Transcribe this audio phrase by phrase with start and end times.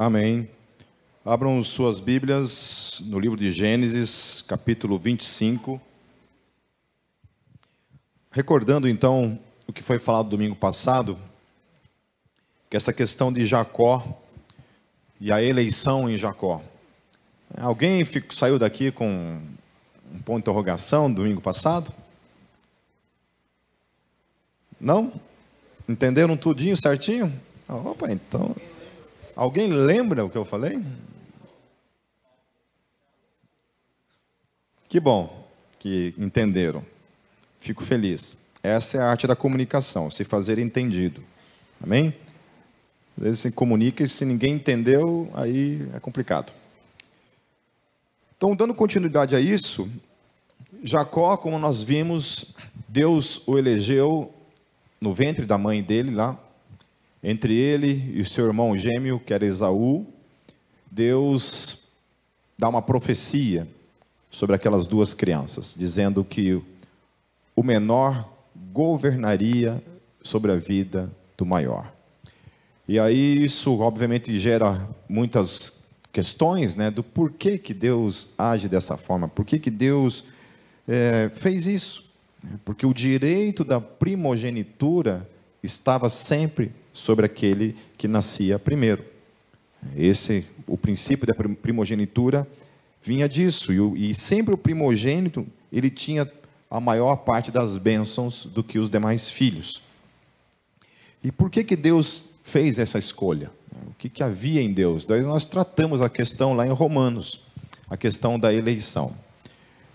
[0.00, 0.48] Amém.
[1.22, 5.78] Abram suas Bíblias no livro de Gênesis, capítulo 25.
[8.30, 11.18] Recordando então o que foi falado domingo passado,
[12.70, 14.02] que essa questão de Jacó
[15.20, 16.62] e a eleição em Jacó.
[17.58, 19.38] Alguém fico, saiu daqui com
[20.14, 21.92] um ponto de interrogação domingo passado?
[24.80, 25.12] Não?
[25.86, 27.38] Entenderam tudinho certinho?
[27.68, 28.56] Ah, opa, então.
[29.40, 30.84] Alguém lembra o que eu falei?
[34.86, 35.48] Que bom
[35.78, 36.84] que entenderam.
[37.58, 38.36] Fico feliz.
[38.62, 41.24] Essa é a arte da comunicação, se fazer entendido.
[41.82, 42.14] Amém?
[43.16, 46.52] Às vezes se comunica e se ninguém entendeu, aí é complicado.
[48.36, 49.90] Então, dando continuidade a isso,
[50.82, 52.54] Jacó, como nós vimos,
[52.86, 54.34] Deus o elegeu
[55.00, 56.38] no ventre da mãe dele lá,
[57.22, 60.06] entre ele e o seu irmão gêmeo, que era Esaú,
[60.90, 61.84] Deus
[62.58, 63.68] dá uma profecia
[64.30, 66.62] sobre aquelas duas crianças, dizendo que
[67.54, 68.28] o menor
[68.72, 69.82] governaria
[70.22, 71.92] sobre a vida do maior.
[72.86, 79.28] E aí isso obviamente gera muitas questões, né, do porquê que Deus age dessa forma,
[79.28, 80.24] por que que Deus
[80.88, 82.10] é, fez isso?
[82.64, 85.28] Porque o direito da primogenitura
[85.62, 89.04] estava sempre sobre aquele que nascia primeiro.
[89.96, 92.46] Esse, o princípio da primogenitura
[93.02, 96.30] vinha disso, e, e sempre o primogênito ele tinha
[96.70, 99.82] a maior parte das bênçãos do que os demais filhos.
[101.22, 103.50] E por que que Deus fez essa escolha?
[103.86, 105.04] O que, que havia em Deus?
[105.04, 107.40] Daí nós tratamos a questão lá em Romanos,
[107.88, 109.16] a questão da eleição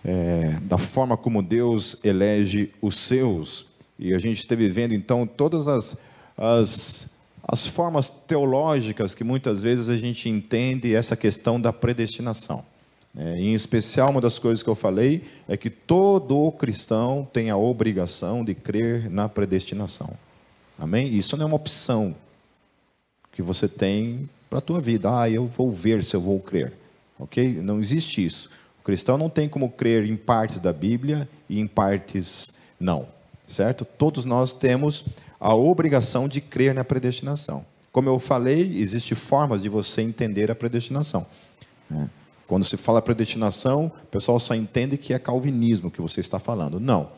[0.06, 3.66] é, da forma como Deus elege os seus.
[3.98, 5.98] E a gente esteve vendo então todas as,
[6.38, 7.10] as,
[7.44, 12.64] as formas teológicas que muitas vezes a gente entende essa questão da predestinação.
[13.18, 17.56] É, em especial, uma das coisas que eu falei é que todo cristão tem a
[17.56, 20.14] obrigação de crer na predestinação.
[20.78, 21.16] Amém?
[21.16, 22.14] Isso não é uma opção
[23.32, 25.22] que você tem para a tua vida.
[25.22, 26.74] Ah, eu vou ver se eu vou crer.
[27.18, 27.62] Ok?
[27.62, 28.50] Não existe isso
[28.86, 33.08] cristão não tem como crer em partes da Bíblia e em partes não,
[33.48, 33.84] certo?
[33.84, 35.04] Todos nós temos
[35.40, 37.66] a obrigação de crer na predestinação.
[37.92, 41.26] Como eu falei, existem formas de você entender a predestinação.
[41.90, 42.10] Né?
[42.48, 46.80] Quando se fala predestinação, o pessoal só entende que é calvinismo que você está falando.
[46.80, 47.10] Não.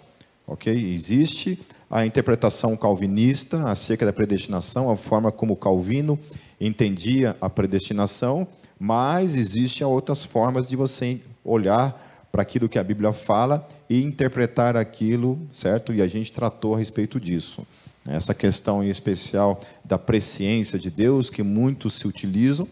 [0.46, 0.72] Ok?
[0.74, 6.18] Existe a interpretação calvinista acerca da predestinação, a forma como Calvino
[6.60, 8.48] entendia a predestinação,
[8.80, 14.78] mas existem outras formas de você olhar para aquilo que a Bíblia fala e interpretar
[14.78, 15.94] aquilo, certo?
[15.94, 17.66] E a gente tratou a respeito disso.
[18.08, 22.68] Essa questão em especial da presciência de Deus, que muitos se utilizam,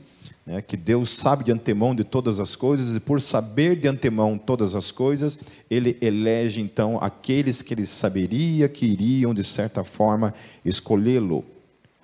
[0.46, 0.62] né?
[0.62, 4.76] que Deus sabe de antemão de todas as coisas, e por saber de antemão todas
[4.76, 5.38] as coisas,
[5.70, 11.44] ele elege então aqueles que ele saberia que iriam, de certa forma, escolhê-lo.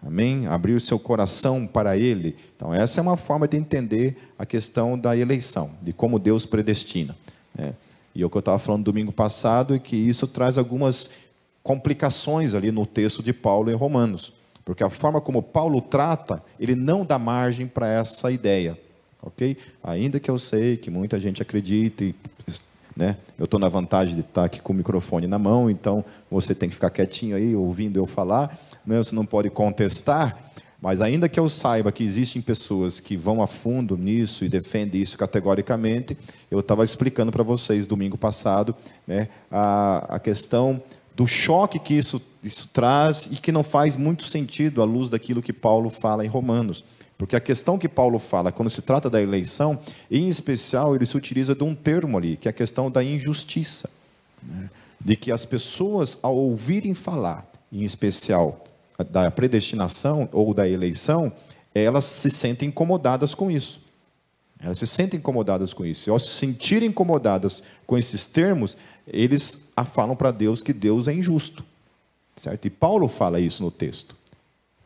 [0.03, 0.47] Amém?
[0.47, 2.35] Abrir o seu coração para Ele.
[2.55, 7.15] Então, essa é uma forma de entender a questão da eleição, de como Deus predestina.
[7.53, 7.73] Né?
[8.15, 11.11] E o que eu estava falando domingo passado é que isso traz algumas
[11.63, 14.33] complicações ali no texto de Paulo em Romanos.
[14.63, 18.77] Porque a forma como Paulo trata, ele não dá margem para essa ideia.
[19.21, 19.57] Ok?
[19.83, 22.15] Ainda que eu sei que muita gente acredita e
[22.93, 23.15] né?
[23.39, 26.67] Eu estou na vantagem de estar aqui com o microfone na mão, então você tem
[26.67, 30.51] que ficar quietinho aí, ouvindo eu falar né, você não pode contestar,
[30.81, 35.01] mas ainda que eu saiba que existem pessoas que vão a fundo nisso e defendem
[35.01, 36.17] isso categoricamente,
[36.49, 40.81] eu estava explicando para vocês domingo passado né, a, a questão
[41.21, 45.39] do choque que isso, isso traz e que não faz muito sentido à luz daquilo
[45.39, 46.83] que Paulo fala em Romanos.
[47.15, 49.79] Porque a questão que Paulo fala, quando se trata da eleição,
[50.09, 53.87] em especial, ele se utiliza de um termo ali, que é a questão da injustiça.
[54.41, 54.67] Né?
[54.99, 58.63] De que as pessoas, ao ouvirem falar, em especial
[59.11, 61.31] da predestinação ou da eleição,
[61.75, 63.79] elas se sentem incomodadas com isso.
[64.59, 66.09] Elas se sentem incomodadas com isso.
[66.09, 68.75] E ao se sentirem incomodadas com esses termos,
[69.07, 71.63] eles falam para Deus que Deus é injusto.
[72.35, 72.65] Certo?
[72.65, 74.15] E Paulo fala isso no texto.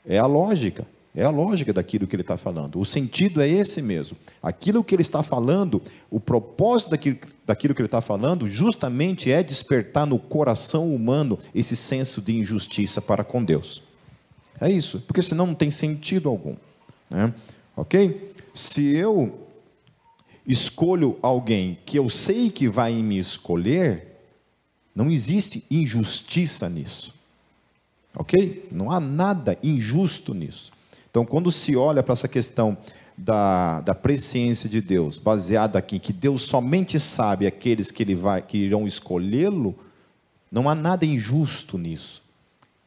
[0.06, 0.86] É a lógica.
[1.15, 2.77] É a lógica daquilo que ele está falando.
[2.77, 4.18] O sentido é esse mesmo.
[4.44, 5.81] Aquilo que ele está falando,
[6.12, 11.75] o propósito daquilo, daquilo que ele está falando, justamente é despertar no coração humano esse
[11.75, 13.81] senso de injustiça para com Deus.
[14.59, 16.56] É isso, porque senão não tem sentido algum.
[17.09, 17.33] Né?
[17.77, 18.33] Ok?
[18.53, 19.48] Se eu
[20.45, 24.14] escolho alguém que eu sei que vai me escolher,
[24.95, 27.13] não existe injustiça nisso.
[28.15, 28.69] Ok?
[28.71, 30.71] Não há nada injusto nisso.
[31.09, 32.77] Então, quando se olha para essa questão
[33.18, 38.42] da, da presciência de Deus, baseada aqui que Deus somente sabe aqueles que, ele vai,
[38.42, 39.75] que irão escolhê-lo,
[40.51, 42.24] não há nada injusto nisso.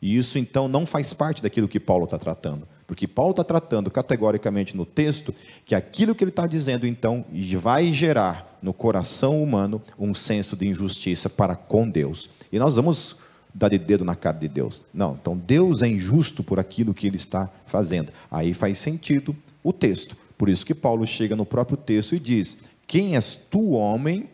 [0.00, 2.66] E isso então não faz parte daquilo que Paulo está tratando.
[2.88, 5.34] Porque Paulo está tratando categoricamente no texto
[5.66, 7.22] que aquilo que ele está dizendo então
[7.58, 12.30] vai gerar no coração humano um senso de injustiça para com Deus.
[12.50, 13.14] E nós vamos
[13.54, 14.86] dar de dedo na cara de Deus.
[14.92, 18.10] Não, então Deus é injusto por aquilo que ele está fazendo.
[18.30, 20.16] Aí faz sentido o texto.
[20.38, 22.56] Por isso que Paulo chega no próprio texto e diz:
[22.86, 24.30] Quem és tu, homem,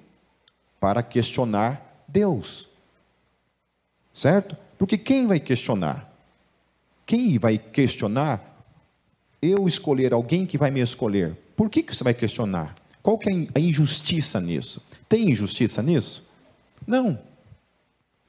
[0.79, 2.69] para questionar Deus?
[4.12, 4.56] Certo?
[4.79, 6.14] Porque quem vai questionar?
[7.06, 8.51] Quem vai questionar?
[9.41, 11.37] Eu escolher alguém que vai me escolher.
[11.56, 12.75] Por que, que você vai questionar?
[13.03, 14.83] Qual que é a injustiça nisso?
[15.09, 16.27] Tem injustiça nisso?
[16.87, 17.19] Não.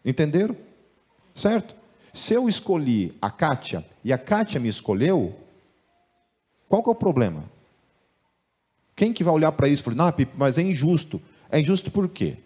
[0.04, 0.56] Entenderam?
[1.34, 1.76] Certo?
[2.14, 5.36] Se eu escolhi a Kátia e a Kátia me escolheu,
[6.68, 7.44] qual que é o problema?
[8.96, 11.22] Quem que vai olhar para isso e falar, não, mas é injusto.
[11.50, 12.38] É injusto por quê?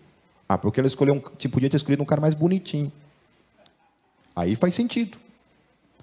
[0.47, 2.91] Ah, porque ela escolheu um, tipo, podia ter escolhido um cara mais bonitinho.
[4.35, 5.17] Aí faz sentido.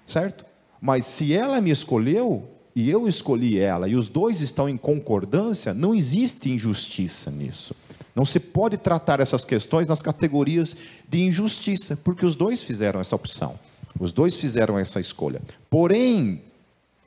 [0.07, 0.45] Certo?
[0.81, 5.73] Mas se ela me escolheu e eu escolhi ela e os dois estão em concordância,
[5.73, 7.75] não existe injustiça nisso.
[8.15, 10.75] Não se pode tratar essas questões nas categorias
[11.07, 13.59] de injustiça, porque os dois fizeram essa opção.
[13.99, 15.41] Os dois fizeram essa escolha.
[15.69, 16.41] Porém,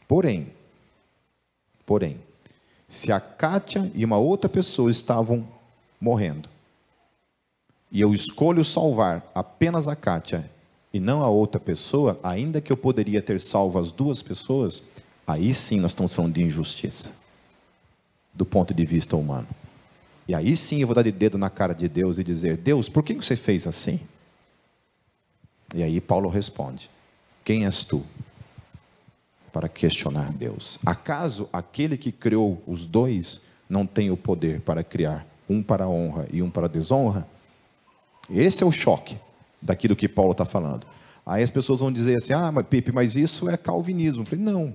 [0.06, 0.53] porém,
[1.87, 2.20] porém,
[2.87, 5.46] se a Kátia e uma outra pessoa estavam
[6.00, 6.49] morrendo,
[7.91, 10.49] e eu escolho salvar apenas a Kátia
[10.92, 14.82] e não a outra pessoa, ainda que eu poderia ter salvo as duas pessoas,
[15.26, 17.12] aí sim nós estamos falando de injustiça,
[18.34, 19.48] do ponto de vista humano.
[20.26, 22.88] E aí sim eu vou dar de dedo na cara de Deus e dizer: Deus,
[22.88, 24.00] por que você fez assim?
[25.75, 26.90] E aí Paulo responde:
[27.44, 28.04] Quem és tu?
[29.52, 30.78] para questionar Deus.
[30.84, 36.26] Acaso aquele que criou os dois não tem o poder para criar um para honra
[36.32, 37.26] e um para desonra?
[38.28, 39.16] Esse é o choque
[39.60, 40.86] daquilo que Paulo está falando.
[41.24, 44.22] Aí as pessoas vão dizer assim: ah, mas Pipe, mas isso é calvinismo.
[44.22, 44.74] Eu falei: não,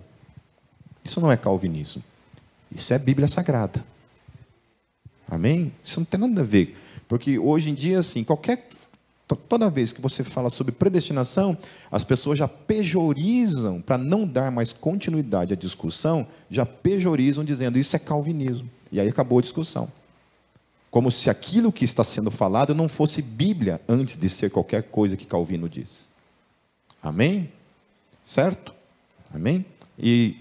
[1.03, 2.03] isso não é calvinismo.
[2.71, 3.83] Isso é Bíblia Sagrada.
[5.27, 5.73] Amém?
[5.83, 6.77] Isso não tem nada a ver.
[7.07, 8.67] Porque hoje em dia, assim, qualquer
[9.49, 11.57] Toda vez que você fala sobre predestinação,
[11.91, 17.95] as pessoas já pejorizam, para não dar mais continuidade à discussão, já pejorizam dizendo isso
[17.95, 18.69] é calvinismo.
[18.91, 19.89] E aí acabou a discussão.
[20.95, 25.17] Como se aquilo que está sendo falado não fosse Bíblia antes de ser qualquer coisa
[25.17, 26.07] que Calvino diz.
[27.03, 27.51] Amém?
[28.23, 28.73] Certo?
[29.33, 29.65] Amém?
[29.99, 30.37] E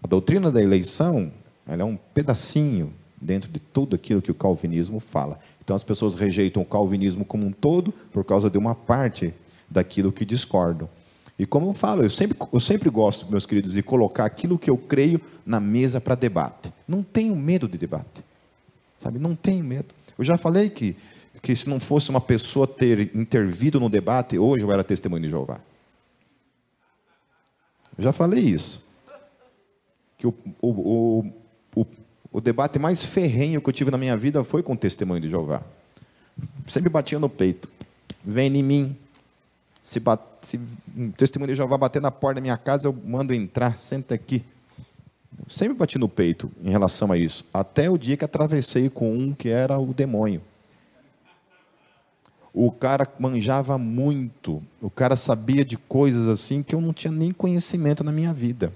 [0.00, 1.32] a doutrina da eleição,
[1.66, 5.40] ela é um pedacinho dentro de tudo aquilo que o calvinismo fala.
[5.64, 9.34] Então as pessoas rejeitam o calvinismo como um todo por causa de uma parte
[9.68, 10.88] daquilo que discordam.
[11.36, 14.70] E como eu falo, eu sempre, eu sempre gosto, meus queridos, de colocar aquilo que
[14.70, 16.72] eu creio na mesa para debate.
[16.86, 18.29] Não tenho medo de debate.
[19.02, 19.18] Sabe?
[19.18, 19.94] Não tenho medo.
[20.18, 20.96] Eu já falei que,
[21.42, 25.30] que se não fosse uma pessoa ter intervido no debate, hoje eu era testemunho de
[25.30, 25.60] Jeová.
[27.96, 28.86] Eu já falei isso.
[30.18, 31.32] Que o, o,
[31.74, 31.86] o,
[32.32, 35.28] o debate mais ferrenho que eu tive na minha vida foi com o testemunho de
[35.28, 35.62] Jeová.
[36.66, 37.68] Sempre batia no peito.
[38.24, 38.96] Vem em mim.
[39.82, 40.60] Se, bate, se
[40.94, 44.44] um testemunho de Jeová bater na porta da minha casa, eu mando entrar, senta aqui.
[45.48, 47.44] Sempre bati no peito em relação a isso.
[47.52, 50.42] Até o dia que atravessei com um que era o demônio.
[52.52, 54.62] O cara manjava muito.
[54.80, 58.72] O cara sabia de coisas assim que eu não tinha nem conhecimento na minha vida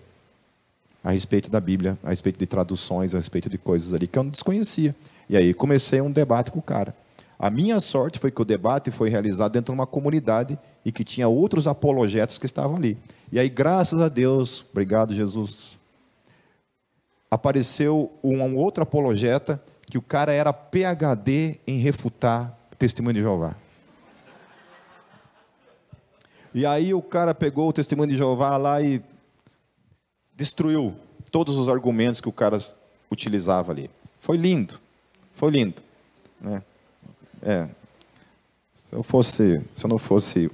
[1.05, 4.23] a respeito da Bíblia, a respeito de traduções, a respeito de coisas ali que eu
[4.23, 4.97] não desconhecia.
[5.29, 6.97] E aí comecei um debate com o cara.
[7.39, 11.05] A minha sorte foi que o debate foi realizado dentro de uma comunidade e que
[11.05, 12.97] tinha outros apologetas que estavam ali.
[13.31, 15.74] E aí, graças a Deus, obrigado Jesus,
[17.35, 23.57] apareceu um outro apologeta que o cara era PhD em refutar o testemunho de Jeová.
[26.55, 29.03] E aí o cara pegou o testemunho de Jeová lá e
[30.37, 30.95] destruiu
[31.31, 32.57] todos os argumentos que o cara
[33.11, 33.91] utilizava ali.
[34.21, 34.81] Foi lindo,
[35.35, 35.83] foi lindo.
[36.41, 36.63] Né?
[37.43, 37.69] É.
[38.77, 40.49] Se eu fosse, se eu não fosse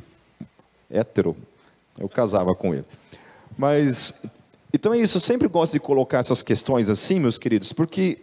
[0.90, 1.36] hétero,
[1.98, 2.86] eu casava com ele.
[3.58, 4.14] Mas,
[4.72, 8.22] então é isso, eu sempre gosto de colocar essas questões assim, meus queridos, porque,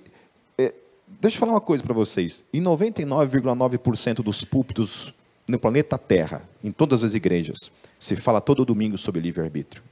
[0.57, 0.73] é,
[1.19, 5.13] deixa eu falar uma coisa para vocês, em 99,9% dos púlpitos
[5.47, 9.83] no planeta Terra, em todas as igrejas, se fala todo domingo sobre livre-arbítrio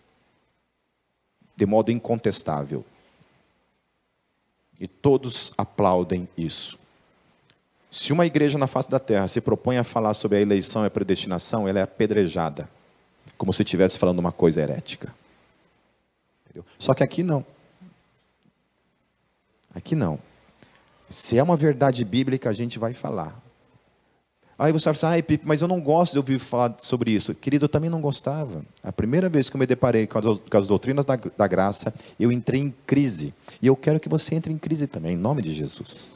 [1.55, 2.83] de modo incontestável.
[4.79, 6.77] E todos aplaudem isso.
[7.89, 10.87] Se uma igreja na face da terra se propõe a falar sobre a eleição e
[10.87, 12.69] a predestinação, ela é apedrejada,
[13.37, 15.13] como se estivesse falando uma coisa herética.
[16.77, 17.45] Só que aqui não.
[19.73, 20.19] Aqui não.
[21.09, 23.41] Se é uma verdade bíblica, a gente vai falar.
[24.57, 27.35] Aí você vai ai, Pipe, mas eu não gosto de ouvir falar sobre isso.
[27.35, 28.63] Querido, eu também não gostava.
[28.81, 31.93] A primeira vez que eu me deparei com as, com as doutrinas da, da, graça,
[32.17, 33.33] eu entrei em crise.
[33.61, 36.09] E eu quero que você entre em crise também, em nome de Jesus.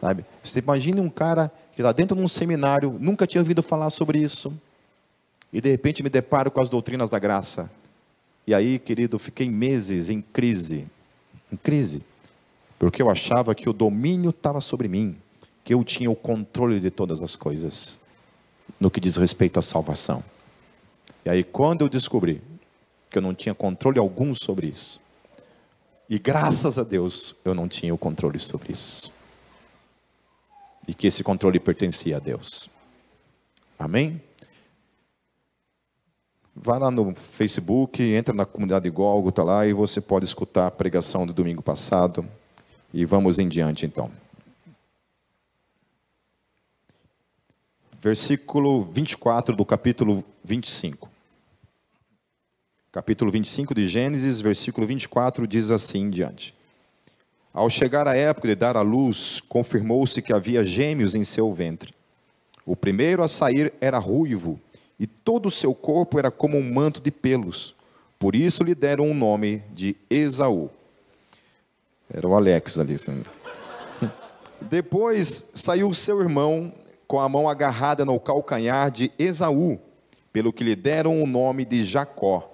[0.00, 0.24] Sabe?
[0.42, 4.18] Você imagine um cara que está dentro de um seminário, nunca tinha ouvido falar sobre
[4.18, 4.52] isso,
[5.52, 7.70] e de repente me deparo com as doutrinas da graça.
[8.46, 10.86] E aí, querido, fiquei meses em crise.
[11.52, 12.04] Em crise.
[12.78, 15.16] Porque eu achava que o domínio estava sobre mim
[15.64, 18.00] que eu tinha o controle de todas as coisas
[18.78, 20.24] no que diz respeito à salvação.
[21.24, 22.42] E aí, quando eu descobri
[23.10, 25.00] que eu não tinha controle algum sobre isso,
[26.08, 29.12] e graças a Deus eu não tinha o controle sobre isso,
[30.88, 32.70] e que esse controle pertencia a Deus.
[33.78, 34.20] Amém?
[36.62, 40.70] Vá lá no Facebook, entra na comunidade Golgo, tá lá e você pode escutar a
[40.70, 42.24] pregação do domingo passado.
[42.92, 44.10] E vamos em diante então.
[48.00, 51.10] versículo 24 do capítulo 25.
[52.90, 56.54] Capítulo 25 de Gênesis, versículo 24 diz assim em diante:
[57.52, 61.94] Ao chegar a época de dar à luz, confirmou-se que havia gêmeos em seu ventre.
[62.64, 64.58] O primeiro a sair era ruivo,
[65.00, 67.74] e todo o seu corpo era como um manto de pelos.
[68.18, 70.68] Por isso lhe deram o nome de Esaú.
[72.12, 72.96] Era o Alex ali.
[72.96, 73.24] Assim.
[74.60, 76.70] Depois saiu seu irmão
[77.08, 79.80] com a mão agarrada no calcanhar de Esaú,
[80.30, 82.46] pelo que lhe deram o nome de Jacó.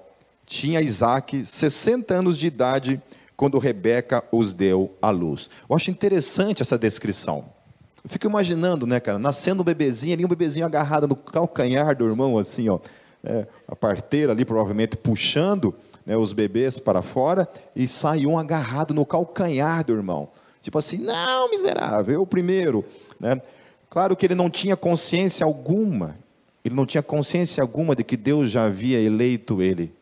[0.47, 3.03] Tinha Isaac 60 anos de idade
[3.37, 5.50] quando Rebeca os deu à luz.
[5.69, 7.56] Eu acho interessante essa descrição.
[8.07, 12.05] Eu fico imaginando, né, cara, nascendo um bebezinho ali, um bebezinho agarrado no calcanhar do
[12.05, 12.79] irmão, assim, ó,
[13.25, 15.75] é, a parteira ali provavelmente puxando
[16.07, 20.29] né, os bebês para fora e sai um agarrado no calcanhar do irmão.
[20.63, 22.85] Tipo assim, não, miserável, eu primeiro,
[23.19, 23.43] né?
[23.91, 26.17] Claro que ele não tinha consciência alguma,
[26.65, 29.93] ele não tinha consciência alguma de que Deus já havia eleito ele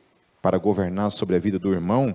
[0.42, 2.14] para governar sobre a vida do irmão.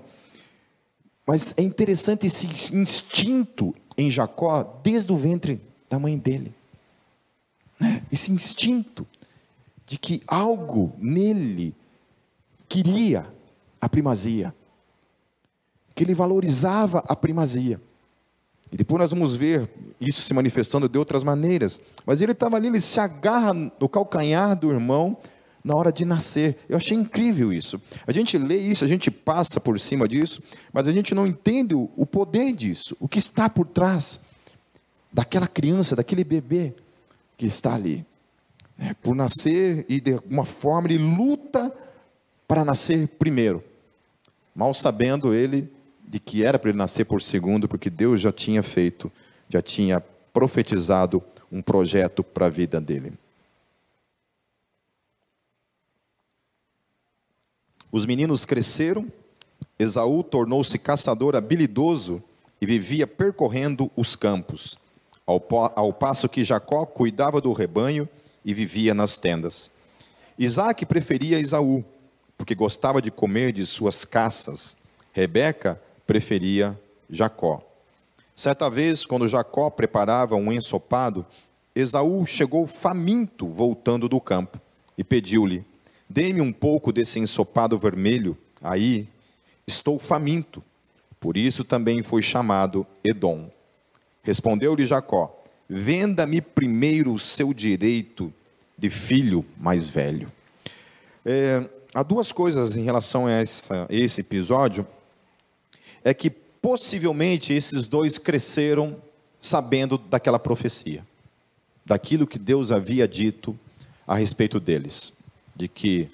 [1.26, 6.54] Mas é interessante esse instinto em Jacó desde o ventre da mãe dele.
[7.80, 8.04] Né?
[8.12, 9.08] Esse instinto
[9.86, 11.76] de que algo nele
[12.68, 13.26] queria
[13.82, 14.54] a primazia,
[15.96, 17.82] que ele valorizava a primazia.
[18.72, 19.68] E depois nós vamos ver
[20.00, 21.80] isso se manifestando de outras maneiras.
[22.06, 25.18] Mas ele estava ali, ele se agarra no calcanhar do irmão
[25.64, 26.58] na hora de nascer.
[26.70, 27.82] Eu achei incrível isso.
[28.06, 30.42] A gente lê isso, a gente passa por cima disso,
[30.72, 34.22] mas a gente não entende o poder disso, o que está por trás
[35.12, 36.74] daquela criança, daquele bebê
[37.38, 38.06] que está ali.
[38.78, 41.74] É, por nascer e de alguma forma ele luta
[42.48, 43.62] para nascer primeiro,
[44.56, 45.70] mal sabendo ele
[46.08, 49.12] de que era para ele nascer por segundo, porque Deus já tinha feito,
[49.50, 50.00] já tinha
[50.34, 53.14] profetizado um projeto para a vida dele.
[57.92, 59.12] Os meninos cresceram,
[59.78, 62.24] Esaú tornou-se caçador habilidoso
[62.62, 64.79] e vivia percorrendo os campos,
[65.30, 68.10] ao, ao passo que Jacó cuidava do rebanho
[68.44, 69.70] e vivia nas tendas.
[70.40, 71.86] Isaac preferia Esaú,
[72.36, 74.76] porque gostava de comer de suas caças.
[75.14, 77.62] Rebeca preferia Jacó.
[78.36, 81.24] Certa vez, quando Jacó preparava um ensopado,
[81.76, 84.60] Esaú chegou faminto voltando do campo
[84.98, 85.64] e pediu-lhe:
[86.10, 88.36] Dê-me um pouco desse ensopado vermelho.
[88.64, 89.08] Aí,
[89.68, 90.64] estou faminto.
[91.20, 93.52] Por isso também foi chamado Edom.
[94.30, 98.32] Respondeu-lhe Jacó: Venda-me primeiro o seu direito
[98.78, 100.32] de filho mais velho.
[101.26, 104.86] É, há duas coisas em relação a, essa, a esse episódio
[106.04, 108.98] é que possivelmente esses dois cresceram
[109.42, 111.04] sabendo daquela profecia,
[111.84, 113.58] daquilo que Deus havia dito
[114.06, 115.12] a respeito deles,
[115.56, 116.08] de que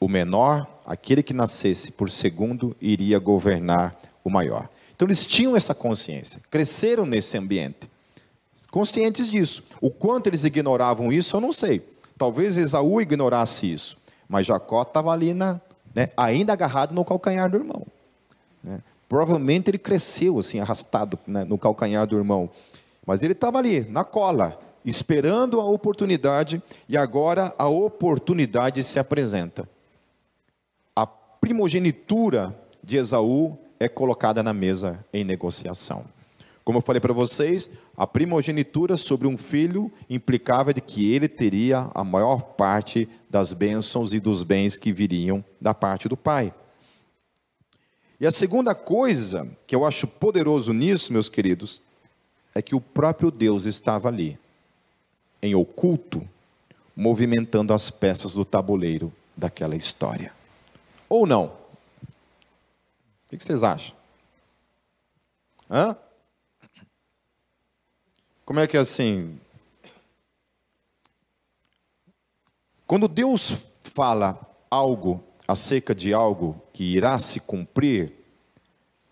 [0.00, 4.70] o menor, aquele que nascesse por segundo, iria governar o maior.
[4.98, 7.88] Então eles tinham essa consciência, cresceram nesse ambiente,
[8.68, 9.62] conscientes disso.
[9.80, 11.88] O quanto eles ignoravam isso, eu não sei.
[12.18, 13.96] Talvez Esaú ignorasse isso,
[14.28, 15.60] mas Jacó estava ali na,
[15.94, 17.86] né, ainda agarrado no calcanhar do irmão.
[18.60, 18.80] Né?
[19.08, 22.50] Provavelmente ele cresceu assim, arrastado né, no calcanhar do irmão.
[23.06, 29.68] Mas ele estava ali, na cola, esperando a oportunidade, e agora a oportunidade se apresenta.
[30.96, 32.52] A primogenitura
[32.82, 36.04] de Esaú é colocada na mesa em negociação.
[36.64, 41.90] Como eu falei para vocês, a primogenitura sobre um filho implicava de que ele teria
[41.94, 46.52] a maior parte das bênçãos e dos bens que viriam da parte do pai.
[48.20, 51.80] E a segunda coisa que eu acho poderoso nisso, meus queridos,
[52.54, 54.38] é que o próprio Deus estava ali,
[55.40, 56.20] em oculto,
[56.94, 60.32] movimentando as peças do tabuleiro daquela história.
[61.08, 61.52] Ou não?
[63.28, 63.94] O que vocês acham?
[65.70, 65.94] Hã?
[68.44, 69.38] Como é que é assim?
[72.86, 78.14] Quando Deus fala algo acerca de algo que irá se cumprir,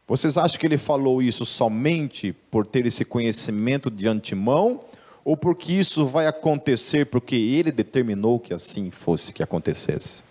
[0.07, 4.81] vocês acham que ele falou isso somente por ter esse conhecimento de antemão?
[5.23, 10.25] Ou porque isso vai acontecer porque ele determinou que assim fosse que acontecesse?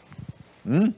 [0.65, 0.91] Hum?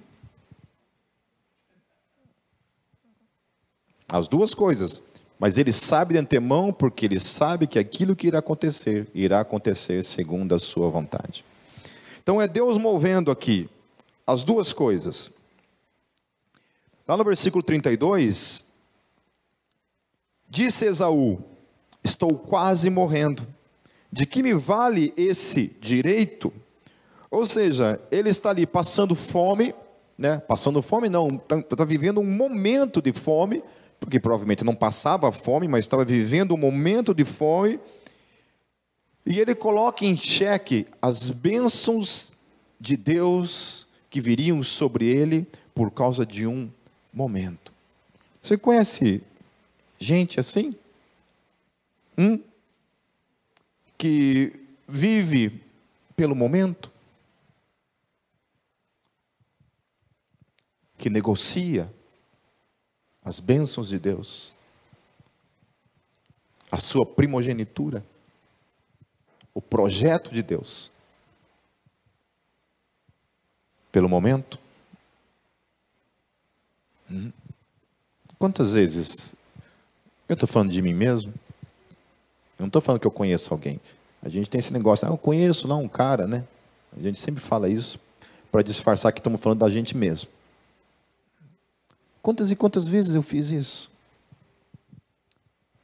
[4.07, 5.01] As duas coisas.
[5.39, 10.03] Mas ele sabe de antemão porque ele sabe que aquilo que irá acontecer, irá acontecer
[10.03, 11.45] segundo a sua vontade.
[12.21, 13.69] Então é Deus movendo aqui
[14.25, 15.31] as duas coisas.
[17.07, 18.65] Lá no versículo 32,
[20.49, 21.39] disse Esaú:
[22.03, 23.47] Estou quase morrendo.
[24.11, 26.51] De que me vale esse direito?
[27.29, 29.75] Ou seja, ele está ali passando fome,
[30.17, 30.39] né?
[30.39, 33.61] Passando fome não, está tá vivendo um momento de fome,
[33.99, 37.79] porque provavelmente não passava fome, mas estava vivendo um momento de fome,
[39.25, 42.31] e ele coloca em xeque as bênçãos
[42.79, 46.69] de Deus que viriam sobre ele por causa de um
[47.13, 47.73] momento.
[48.41, 49.21] Você conhece
[49.99, 50.73] gente assim?
[52.17, 52.39] Hum?
[53.97, 54.53] Que
[54.87, 55.61] vive
[56.15, 56.89] pelo momento?
[60.97, 61.91] Que negocia
[63.27, 64.55] as bênçãos de Deus,
[66.71, 68.01] a sua primogenitura,
[69.53, 70.89] o projeto de Deus,
[73.91, 74.57] pelo momento?
[77.11, 77.33] Hum?
[78.39, 79.35] Quantas vezes
[80.29, 81.33] eu estou falando de mim mesmo?
[82.57, 83.81] Eu não estou falando que eu conheço alguém.
[84.21, 86.45] A gente tem esse negócio, ah, eu conheço não um cara, né?
[86.97, 87.99] A gente sempre fala isso
[88.49, 90.29] para disfarçar que estamos falando da gente mesmo.
[92.27, 93.89] Quantas e quantas vezes eu fiz isso?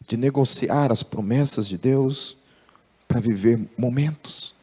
[0.05, 2.35] De negociar as promessas de Deus
[3.07, 4.53] para viver momentos.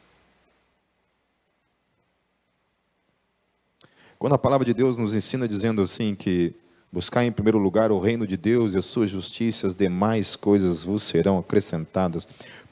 [4.18, 6.54] Quando a palavra de Deus nos ensina dizendo assim que
[6.92, 10.84] buscar em primeiro lugar o reino de Deus e a sua justiça, as demais coisas
[10.84, 12.28] vos serão acrescentadas.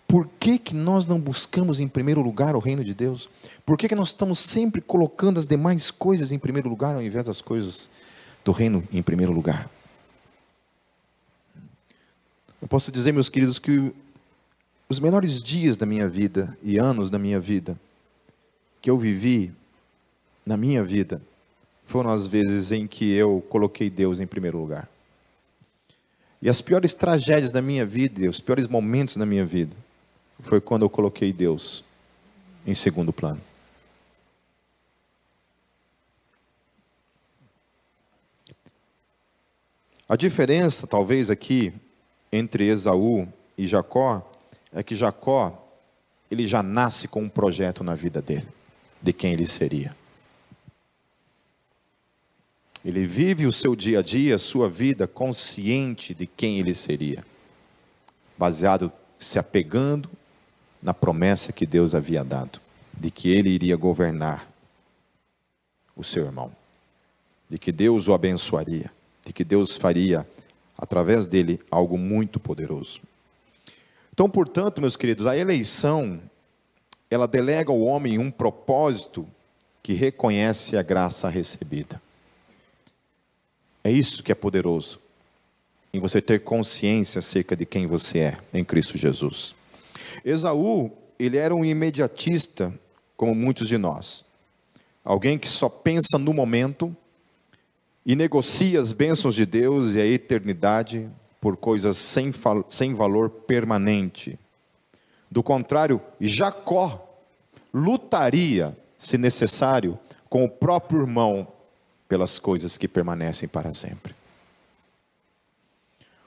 [0.07, 3.27] Por que, que nós não buscamos em primeiro lugar o reino de Deus?
[3.65, 7.25] Por que, que nós estamos sempre colocando as demais coisas em primeiro lugar ao invés
[7.25, 7.89] das coisas
[8.45, 9.69] do reino em primeiro lugar.
[12.61, 13.93] Eu posso dizer, meus queridos, que
[14.89, 17.79] os melhores dias da minha vida e anos da minha vida
[18.81, 19.53] que eu vivi
[20.45, 21.21] na minha vida
[21.87, 24.89] foram as vezes em que eu coloquei Deus em primeiro lugar.
[26.41, 29.75] E as piores tragédias da minha vida, os piores momentos da minha vida,
[30.41, 31.83] foi quando eu coloquei Deus
[32.67, 33.41] em segundo plano.
[40.09, 41.71] A diferença, talvez, aqui
[42.33, 44.31] entre Esaú e Jacó
[44.73, 45.67] é que Jacó
[46.31, 48.49] ele já nasce com um projeto na vida dele,
[49.03, 49.95] de quem ele seria.
[52.83, 57.23] Ele vive o seu dia a dia, a sua vida, consciente de quem ele seria,
[58.37, 60.09] baseado, se apegando
[60.83, 62.61] na promessa que Deus havia dado,
[62.95, 64.49] de que ele iria governar
[65.95, 66.51] o seu irmão,
[67.49, 68.91] de que Deus o abençoaria
[69.29, 70.27] de que Deus faria
[70.77, 73.01] através dele algo muito poderoso.
[74.11, 76.19] Então, portanto, meus queridos, a eleição
[77.11, 79.29] ela delega ao homem um propósito
[79.83, 82.01] que reconhece a graça recebida.
[83.85, 84.99] É isso que é poderoso,
[85.93, 89.55] em você ter consciência acerca de quem você é em Cristo Jesus.
[90.25, 92.73] Esaú, ele era um imediatista,
[93.15, 94.25] como muitos de nós.
[95.05, 96.97] Alguém que só pensa no momento,
[98.09, 101.07] e negocia as bênçãos de Deus e a eternidade
[101.39, 102.33] por coisas sem,
[102.67, 104.39] sem valor permanente.
[105.31, 107.07] Do contrário, Jacó
[107.73, 111.47] lutaria, se necessário, com o próprio irmão
[112.09, 114.15] pelas coisas que permanecem para sempre.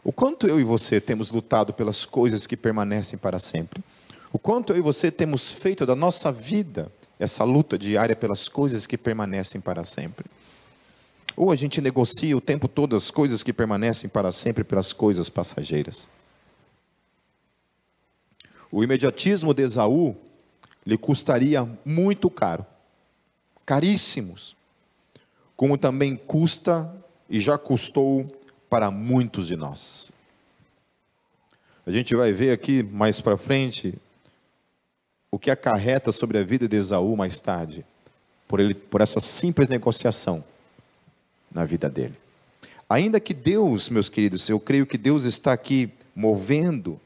[0.03, 3.83] O quanto eu e você temos lutado pelas coisas que permanecem para sempre?
[4.31, 8.85] O quanto eu e você temos feito da nossa vida essa luta diária pelas coisas
[8.85, 10.27] que permanecem para sempre?
[11.35, 15.29] Ou a gente negocia o tempo todo as coisas que permanecem para sempre pelas coisas
[15.29, 16.07] passageiras.
[18.71, 20.15] O imediatismo de Esaú
[20.85, 22.65] lhe custaria muito caro,
[23.65, 24.55] caríssimos,
[25.55, 26.93] como também custa
[27.29, 28.25] e já custou
[28.69, 30.11] para muitos de nós.
[31.85, 33.95] A gente vai ver aqui mais para frente
[35.29, 37.85] o que acarreta sobre a vida de Esaú mais tarde,
[38.47, 40.43] por, ele, por essa simples negociação
[41.53, 42.15] na vida dele.
[42.89, 46.99] Ainda que Deus, meus queridos, eu creio que Deus está aqui movendo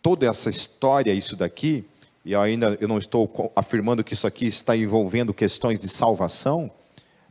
[0.00, 1.84] toda essa história, isso daqui,
[2.24, 6.70] e ainda eu não estou afirmando que isso aqui está envolvendo questões de salvação,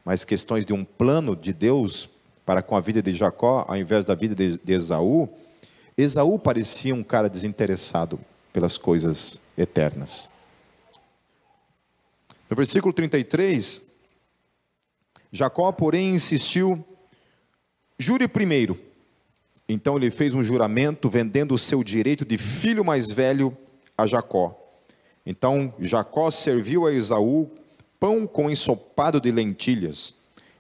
[0.06, 2.10] mas questões de um plano de Deus
[2.46, 5.30] para com a vida de Jacó, ao invés da vida de, Esaú.
[5.98, 8.20] Esaú parecia um cara desinteressado
[8.52, 10.30] pelas coisas eternas.
[12.50, 13.82] No versículo 33,
[15.34, 16.86] Jacó, porém, insistiu:
[17.98, 18.80] jure primeiro.
[19.68, 23.58] Então ele fez um juramento, vendendo o seu direito de filho mais velho
[23.98, 24.56] a Jacó.
[25.26, 27.50] Então Jacó serviu a Esaú
[28.00, 30.14] pão com ensopado de lentilhas.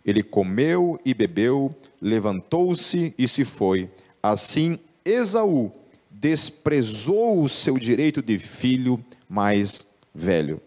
[0.04, 1.70] Ele comeu e bebeu,
[2.02, 3.92] levantou-se e se foi.
[4.24, 5.72] Assim Esaú
[6.10, 10.62] desprezou o seu direito de filho mais velho.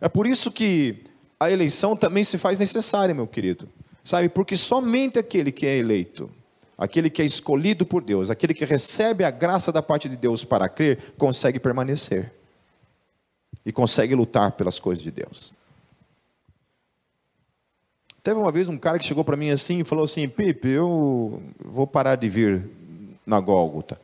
[0.00, 1.04] É por isso que
[1.40, 3.66] a eleição também se faz necessária, meu querido.
[4.04, 4.28] Sabe?
[4.28, 6.30] Porque somente aquele que é eleito,
[6.76, 10.44] aquele que é escolhido por Deus, aquele que recebe a graça da parte de Deus
[10.44, 12.30] para crer, consegue permanecer
[13.64, 15.52] e consegue lutar pelas coisas de Deus.
[18.22, 21.42] Teve uma vez um cara que chegou para mim assim e falou assim: Pipe, eu
[21.64, 22.68] vou parar de vir
[23.24, 23.98] na Gólgota.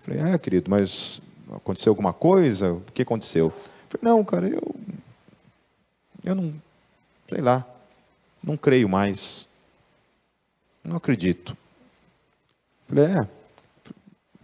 [0.00, 1.20] Falei: É, querido, mas
[1.52, 2.72] aconteceu alguma coisa?
[2.72, 3.52] O que aconteceu?
[3.88, 4.74] Falei: Não, cara, eu.
[6.26, 6.62] Eu não.
[7.28, 7.66] Sei lá.
[8.42, 9.48] Não creio mais.
[10.84, 11.56] Não acredito.
[12.86, 13.28] Falei: É.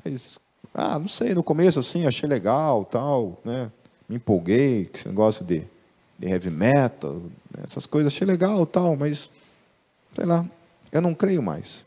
[0.05, 0.39] Mas,
[0.75, 3.71] ah, não sei, no começo assim, achei legal, tal, né?
[4.09, 5.65] me empolguei com esse negócio de,
[6.19, 9.31] de heavy metal, né, essas coisas, achei legal tal, mas,
[10.13, 10.45] sei lá,
[10.91, 11.85] eu não creio mais.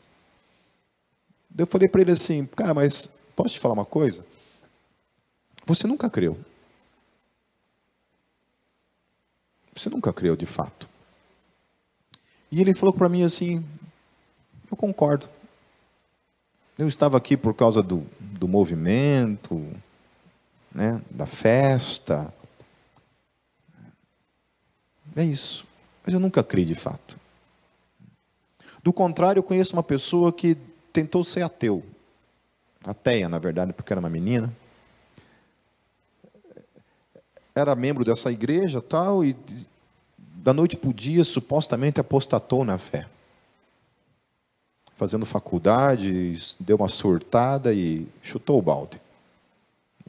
[1.56, 4.24] Eu falei para ele assim, cara, mas posso te falar uma coisa?
[5.66, 6.36] Você nunca creu.
[9.76, 10.88] Você nunca creu de fato.
[12.50, 13.64] E ele falou para mim assim:
[14.70, 15.28] Eu concordo.
[16.78, 19.66] Eu estava aqui por causa do, do movimento,
[20.74, 22.32] né, da festa.
[25.14, 25.66] É isso.
[26.04, 27.18] Mas eu nunca criei de fato.
[28.82, 30.56] Do contrário, eu conheço uma pessoa que
[30.92, 31.82] tentou ser ateu.
[32.84, 34.52] Ateia, na verdade, porque era uma menina.
[37.56, 39.34] Era membro dessa igreja tal, e
[40.18, 43.06] da noite para o dia, supostamente apostatou na fé.
[44.94, 49.00] Fazendo faculdade, deu uma surtada e chutou o balde.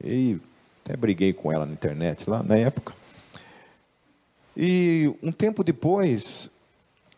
[0.03, 0.38] E
[0.83, 2.93] até briguei com ela na internet lá na época.
[4.55, 6.49] E um tempo depois,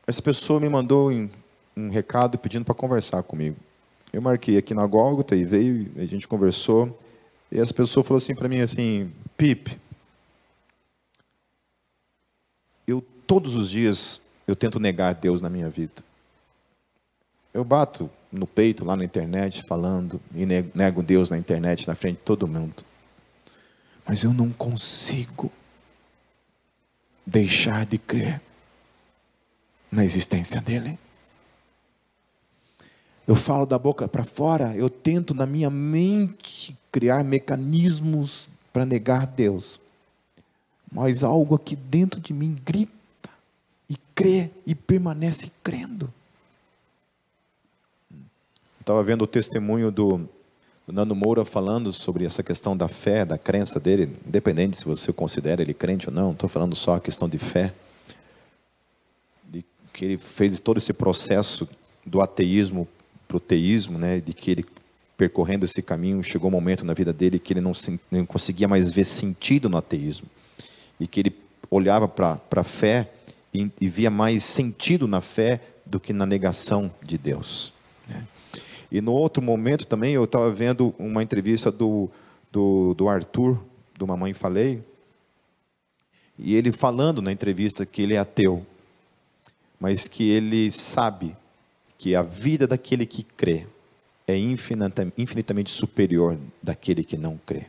[0.06, 1.10] essa pessoa me mandou
[1.76, 3.58] um recado pedindo para conversar comigo.
[4.14, 7.00] Eu marquei aqui na Gólgota e veio, a gente conversou.
[7.52, 9.80] E essa pessoa falou assim para mim assim, Pipe,
[12.90, 16.04] eu todos os dias eu tento negar Deus na minha vida.
[17.54, 22.18] Eu bato no peito lá na internet falando e nego Deus na internet na frente
[22.18, 22.84] de todo mundo
[24.10, 25.52] mas eu não consigo
[27.24, 28.42] deixar de crer
[29.92, 30.98] na existência dele.
[33.28, 39.28] Eu falo da boca para fora, eu tento na minha mente criar mecanismos para negar
[39.28, 39.80] Deus.
[40.92, 43.30] Mas algo aqui dentro de mim grita
[43.90, 46.12] e crê e permanece crendo.
[48.80, 50.28] Estava vendo o testemunho do
[50.88, 55.14] o Nando Moura falando sobre essa questão da fé, da crença dele, independente se você
[55.14, 57.72] considera ele crente ou não, estou falando só a questão de fé,
[59.48, 61.70] de que ele fez todo esse processo
[62.04, 62.88] do ateísmo
[63.28, 64.66] para o teísmo, né, de que ele
[65.16, 67.74] percorrendo esse caminho chegou um momento na vida dele que ele não,
[68.10, 70.28] não conseguia mais ver sentido no ateísmo
[71.00, 71.36] e que ele
[71.70, 73.10] olhava para a fé
[73.54, 77.74] e, e via mais sentido na fé do que na negação de Deus.
[78.08, 78.26] Né?
[78.92, 82.10] E no outro momento também eu estava vendo uma entrevista do,
[82.52, 83.60] do, do Arthur,
[83.96, 84.84] do Mamãe Falei,
[86.38, 88.66] e ele falando na entrevista que ele é ateu,
[89.80, 91.36] mas que ele sabe
[91.98, 93.68] que a vida daquele que crê
[94.26, 97.66] é infinitamente superior daquele que não crê.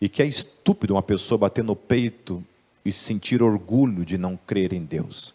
[0.00, 2.42] E que é estúpido uma pessoa bater no peito
[2.84, 5.34] e sentir orgulho de não crer em Deus.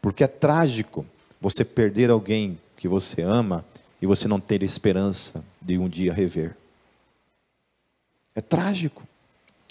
[0.00, 1.04] Porque é trágico
[1.40, 3.64] você perder alguém que você ama
[4.00, 6.56] e você não ter esperança de um dia rever.
[8.34, 9.02] É trágico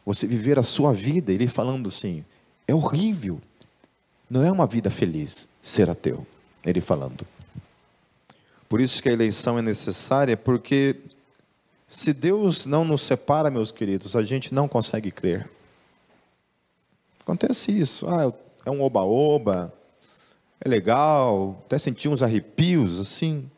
[0.06, 2.24] você viver a sua vida, ele falando assim,
[2.68, 3.42] é horrível.
[4.30, 6.26] Não é uma vida feliz ser ateu.
[6.66, 7.26] ele falando.
[8.68, 10.98] Por isso que a eleição é necessária, porque
[11.88, 15.50] se Deus não nos separa, meus queridos, a gente não consegue crer.
[17.22, 18.06] Acontece isso.
[18.08, 18.34] Ah,
[18.66, 19.74] é um oba-oba,
[20.60, 23.50] é legal, até senti uns arrepios assim.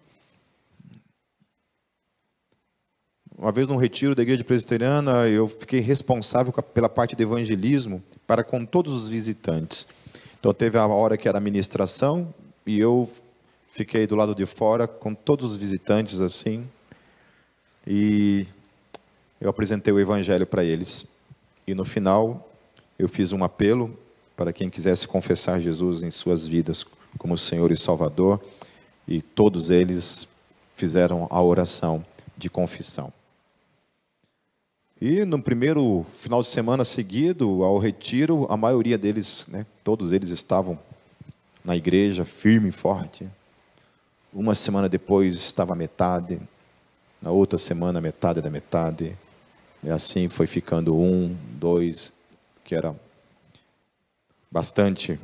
[3.36, 8.44] Uma vez num retiro da igreja presbiteriana, eu fiquei responsável pela parte de evangelismo para
[8.44, 9.88] com todos os visitantes.
[10.40, 12.34] Então teve a hora que era a ministração
[12.66, 13.10] e eu
[13.68, 16.68] fiquei do lado de fora com todos os visitantes assim.
[17.92, 18.46] E
[19.42, 21.08] eu apresentei o evangelho para eles.
[21.66, 22.48] E no final
[23.00, 23.98] eu fiz um apelo
[24.38, 26.86] para quem quisesse confessar Jesus em suas vidas
[27.18, 28.40] como Senhor e Salvador,
[29.08, 30.28] e todos eles
[30.76, 32.06] fizeram a oração
[32.38, 33.12] de confissão.
[35.02, 40.30] E no primeiro final de semana seguido ao retiro, a maioria deles, né, todos eles
[40.30, 40.78] estavam
[41.66, 43.28] na igreja, firme e forte.
[44.32, 46.40] Uma semana depois estava metade,
[47.22, 49.18] na outra semana metade da metade.
[49.84, 52.14] E assim foi ficando um, dois,
[52.64, 52.96] que era
[54.52, 55.20] bastante.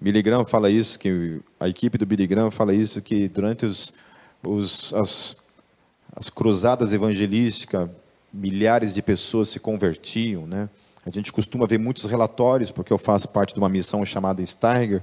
[0.00, 3.92] Billy Graham fala isso, que a equipe do Billy Graham fala isso, que durante os,
[4.44, 5.36] os as
[6.18, 7.88] as cruzadas evangelísticas,
[8.32, 10.68] milhares de pessoas se convertiam, né?
[11.06, 15.00] A gente costuma ver muitos relatórios, porque eu faço parte de uma missão chamada Steiger,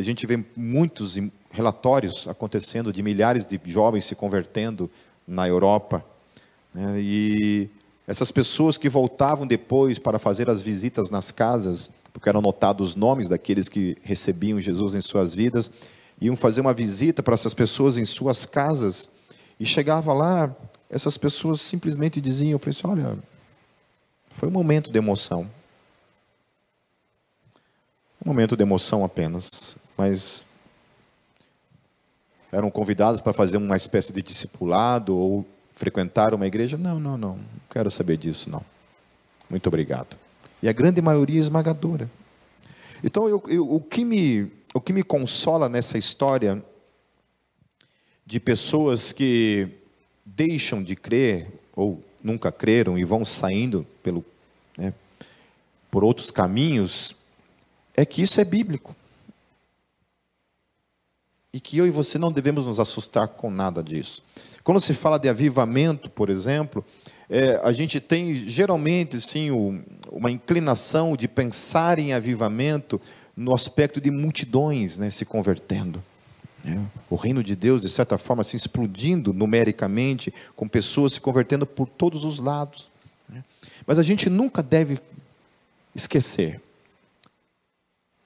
[0.00, 1.18] a gente vê muitos
[1.50, 4.90] relatórios acontecendo de milhares de jovens se convertendo
[5.26, 6.04] na Europa.
[6.74, 7.00] Né?
[7.00, 7.70] E
[8.06, 12.94] essas pessoas que voltavam depois para fazer as visitas nas casas, porque eram notados os
[12.94, 15.70] nomes daqueles que recebiam Jesus em suas vidas,
[16.20, 19.08] iam fazer uma visita para essas pessoas em suas casas
[19.58, 20.54] e chegava lá,
[20.88, 23.18] essas pessoas simplesmente diziam, eu falei assim, olha,
[24.30, 25.48] foi um momento de emoção.
[28.24, 30.46] Um momento de emoção apenas, mas
[32.50, 36.76] eram convidados para fazer uma espécie de discipulado ou frequentar uma igreja?
[36.76, 38.64] Não, não, não, não quero saber disso, não.
[39.48, 40.16] Muito obrigado.
[40.62, 42.10] E a grande maioria esmagadora.
[43.02, 46.62] Então, eu, eu, o, que me, o que me consola nessa história
[48.24, 49.68] de pessoas que
[50.24, 54.24] deixam de crer ou nunca creram e vão saindo pelo,
[54.78, 54.94] né,
[55.90, 57.16] por outros caminhos,
[57.94, 58.94] é que isso é bíblico.
[61.52, 64.22] E que eu e você não devemos nos assustar com nada disso.
[64.64, 66.84] Quando se fala de avivamento, por exemplo,
[67.28, 73.00] é, a gente tem geralmente sim o, uma inclinação de pensar em avivamento
[73.36, 76.02] no aspecto de multidões né, se convertendo.
[76.64, 76.84] Né?
[77.10, 81.88] O reino de Deus, de certa forma, se explodindo numericamente, com pessoas se convertendo por
[81.88, 82.88] todos os lados.
[83.28, 83.42] Né?
[83.86, 85.00] Mas a gente nunca deve
[85.94, 86.60] esquecer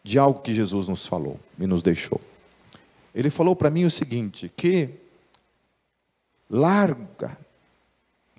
[0.04, 2.20] de algo que Jesus nos falou e nos deixou.
[3.16, 4.90] Ele falou para mim o seguinte: que
[6.50, 7.38] larga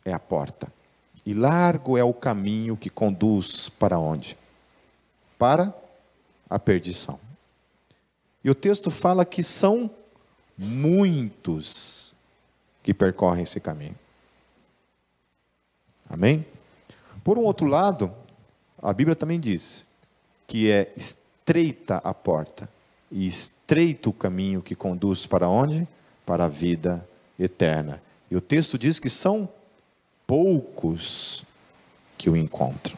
[0.06, 0.72] é a porta
[1.26, 4.38] e largo é o caminho que conduz para onde?
[5.40, 5.74] Para
[6.48, 7.20] a perdição.
[8.44, 9.90] E o texto fala que são
[10.56, 12.14] muitos
[12.84, 13.96] que percorrem esse caminho.
[16.08, 16.46] Amém?
[17.24, 18.14] Por um outro lado,
[18.82, 19.86] a Bíblia também diz
[20.46, 22.77] que é estreita a porta
[23.12, 25.88] e estreito o caminho que conduz para onde?
[26.26, 27.08] Para a vida
[27.40, 28.02] eterna.
[28.30, 29.50] E o texto diz que são
[30.26, 31.46] poucos
[32.18, 32.98] que o encontram.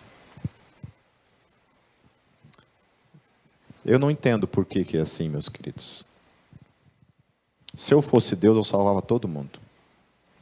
[3.86, 6.06] Eu não entendo por que, que é assim, meus queridos.
[7.76, 9.60] Se eu fosse Deus, eu salvava todo mundo.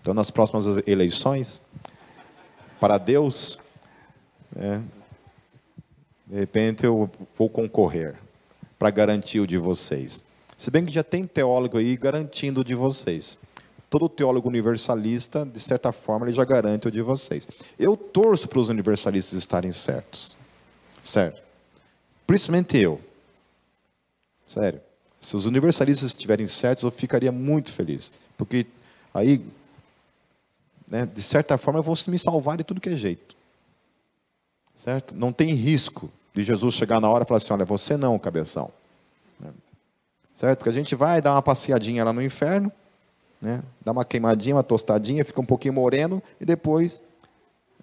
[0.01, 1.61] Então, nas próximas eleições,
[2.79, 3.59] para Deus,
[4.55, 4.81] é,
[6.25, 8.17] de repente eu vou concorrer
[8.77, 10.23] para garantir o de vocês.
[10.57, 13.37] Se bem que já tem teólogo aí garantindo o de vocês.
[13.89, 17.47] Todo teólogo universalista, de certa forma, ele já garante o de vocês.
[17.79, 20.35] Eu torço para os universalistas estarem certos.
[21.01, 21.41] Certo?
[22.25, 22.99] Principalmente eu.
[24.49, 24.81] Sério.
[25.19, 28.11] Se os universalistas estiverem certos, eu ficaria muito feliz.
[28.37, 28.65] Porque
[29.13, 29.41] aí,
[30.87, 33.35] né, de certa forma, eu vou me salvar de tudo que é jeito.
[34.75, 35.15] Certo?
[35.15, 38.71] Não tem risco de Jesus chegar na hora e falar assim: olha, você não, cabeção.
[40.33, 40.59] Certo?
[40.59, 42.71] Porque a gente vai dar uma passeadinha lá no inferno,
[43.41, 43.63] né?
[43.83, 47.01] dá uma queimadinha, uma tostadinha, fica um pouquinho moreno e depois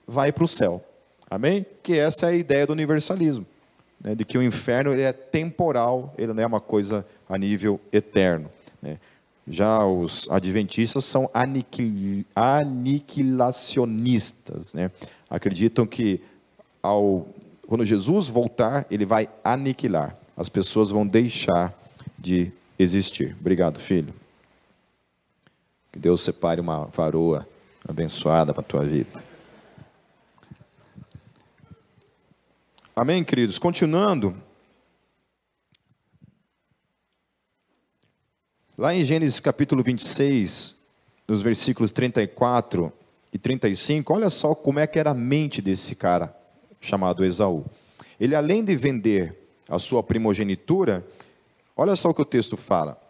[0.06, 0.82] vai para o céu.
[1.28, 1.66] Amém?
[1.82, 3.44] Que essa é a ideia do universalismo
[4.04, 7.80] né, de que o inferno ele é temporal, ele não é uma coisa a nível
[7.90, 8.50] eterno.
[8.82, 8.98] Né.
[9.48, 14.90] Já os adventistas são aniquil, aniquilacionistas, né.
[15.28, 16.20] acreditam que
[16.82, 17.26] ao,
[17.66, 21.72] quando Jesus voltar, ele vai aniquilar, as pessoas vão deixar
[22.18, 23.36] de existir.
[23.40, 24.14] Obrigado, filho.
[25.92, 27.48] Que Deus separe uma varoa
[27.86, 29.22] abençoada para a tua vida.
[32.94, 33.58] Amém, queridos?
[33.58, 34.36] Continuando.
[38.76, 40.76] Lá em Gênesis capítulo 26,
[41.28, 42.92] nos versículos 34
[43.32, 46.43] e 35, olha só como é que era a mente desse cara
[46.84, 47.64] chamado Esaú.
[48.20, 49.36] Ele, além de vender
[49.68, 51.04] a sua primogenitura,
[51.76, 53.00] olha só o que o texto fala.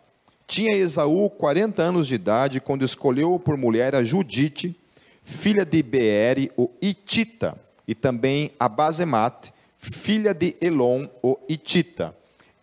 [0.46, 4.78] Tinha Esaú 40 anos de idade quando escolheu por mulher a Judite,
[5.24, 12.14] filha de Beere, o Itita, e também a Basemate, filha de Elon, o Itita.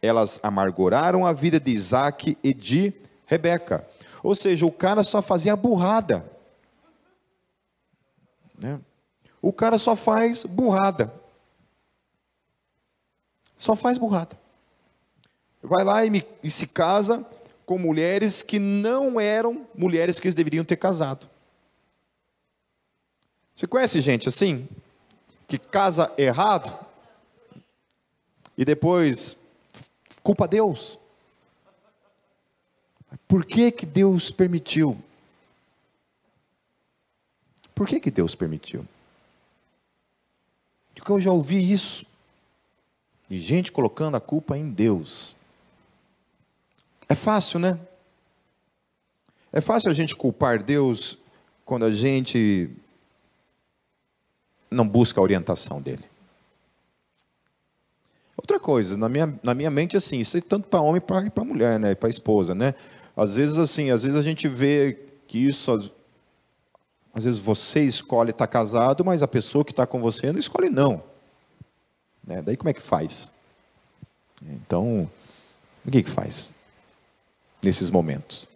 [0.01, 2.93] Elas amarguraram a vida de Isaac e de
[3.25, 3.85] Rebeca.
[4.23, 6.25] Ou seja, o cara só fazia burrada.
[8.57, 8.79] Né?
[9.41, 11.13] O cara só faz burrada.
[13.57, 14.39] Só faz burrada.
[15.61, 17.25] Vai lá e, me, e se casa
[17.65, 21.29] com mulheres que não eram mulheres que eles deveriam ter casado.
[23.55, 24.67] Você conhece gente assim?
[25.47, 26.73] Que casa errado
[28.57, 29.37] e depois
[30.23, 30.99] culpa Deus.
[33.27, 34.97] Por que, que Deus permitiu?
[37.75, 38.85] Por que, que Deus permitiu?
[41.01, 42.05] Porque eu já ouvi isso.
[43.27, 45.35] E gente colocando a culpa em Deus.
[47.09, 47.79] É fácil, né?
[49.51, 51.17] É fácil a gente culpar Deus
[51.65, 52.69] quando a gente
[54.69, 56.05] não busca a orientação dele.
[58.37, 61.43] Outra coisa, na minha, na minha mente, assim, isso é tanto para homem para para
[61.43, 61.95] mulher, né?
[61.95, 62.75] Para esposa, né?
[63.17, 65.91] Às vezes, assim, às vezes a gente vê que isso,
[67.13, 70.39] às, vezes você escolhe estar tá casado, mas a pessoa que está com você não
[70.39, 71.03] escolhe não.
[72.25, 72.41] Né?
[72.41, 73.31] Daí como é que faz?
[74.41, 75.09] Então,
[75.85, 76.53] o que que faz?
[77.61, 78.47] Nesses momentos.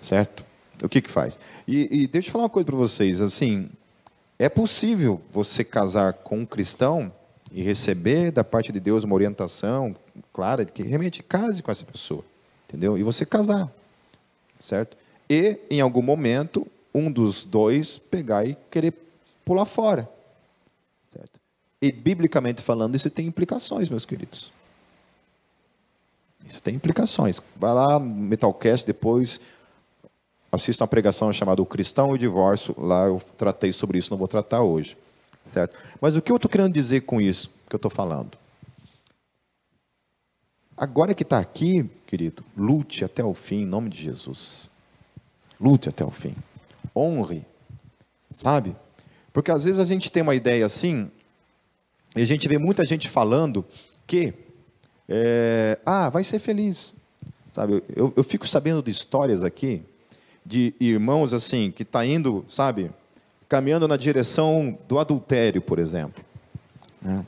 [0.00, 0.44] Certo?
[0.82, 1.38] O que que faz?
[1.66, 3.70] E, e deixa eu falar uma coisa para vocês, assim,
[4.38, 7.10] é possível você casar com um cristão
[7.50, 9.96] e receber da parte de Deus uma orientação
[10.32, 12.24] clara de que realmente case com essa pessoa,
[12.68, 12.98] entendeu?
[12.98, 13.72] E você casar,
[14.60, 14.96] certo?
[15.28, 18.94] E em algum momento um dos dois pegar e querer
[19.44, 20.08] pular fora,
[21.80, 24.50] e, biblicamente falando, isso tem implicações, meus queridos.
[26.46, 27.40] Isso tem implicações.
[27.54, 29.40] Vai lá, Metalcast, depois
[30.50, 32.74] assista uma pregação chamada O Cristão e o Divórcio.
[32.78, 34.96] Lá eu tratei sobre isso, não vou tratar hoje.
[35.48, 35.76] Certo?
[36.00, 38.38] Mas o que eu estou querendo dizer com isso que eu estou falando?
[40.76, 44.68] Agora que está aqui, querido, lute até o fim, em nome de Jesus.
[45.60, 46.34] Lute até o fim.
[46.96, 47.44] Honre.
[48.30, 48.74] Sabe?
[49.32, 51.10] Porque às vezes a gente tem uma ideia assim,
[52.14, 53.64] e a gente vê muita gente falando
[54.06, 54.32] que,
[55.06, 56.94] é, ah, vai ser feliz.
[57.54, 59.82] Sabe, eu, eu fico sabendo de histórias aqui,
[60.44, 62.90] de irmãos assim, que está indo, sabe,
[63.48, 66.24] caminhando na direção do adultério, por exemplo.
[67.00, 67.24] Né?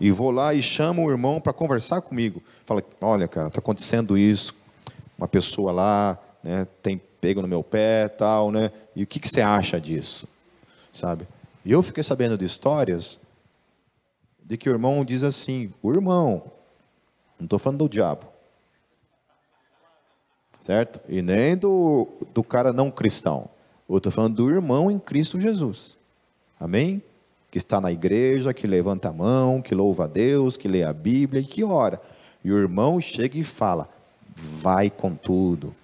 [0.00, 2.42] E vou lá e chamo o irmão para conversar comigo.
[2.64, 4.54] Fala, olha, cara, está acontecendo isso.
[5.16, 8.70] Uma pessoa lá, né, tem pego no meu pé, tal, né?
[8.94, 10.26] E o que, que você acha disso,
[10.92, 11.26] sabe?
[11.64, 13.20] E eu fiquei sabendo de histórias
[14.42, 16.44] de que o irmão diz assim: o irmão,
[17.38, 18.26] não estou falando do diabo,
[20.60, 21.00] certo?
[21.08, 23.48] E nem do, do cara não cristão.
[23.88, 25.96] Eu estou falando do irmão em Cristo Jesus.
[26.60, 27.02] Amém?
[27.50, 30.92] Que está na igreja, que levanta a mão, que louva a Deus, que lê a
[30.92, 32.00] Bíblia e que ora.
[32.44, 33.88] E o irmão chega e fala:
[34.36, 35.74] vai com tudo,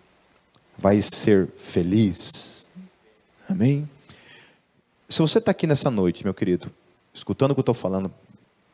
[0.85, 2.71] vai ser feliz.
[3.49, 3.89] Amém?
[5.09, 6.71] Se você está aqui nessa noite, meu querido,
[7.15, 8.13] escutando o que eu estou falando,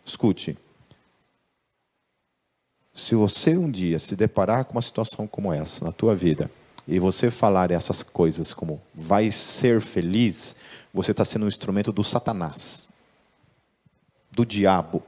[0.04, 0.58] Escute.
[2.92, 6.50] Se você um dia se deparar com uma situação como essa na tua vida
[6.88, 10.56] e você falar essas coisas como vai ser feliz,
[10.92, 12.88] você está sendo um instrumento do Satanás,
[14.32, 15.00] do diabo.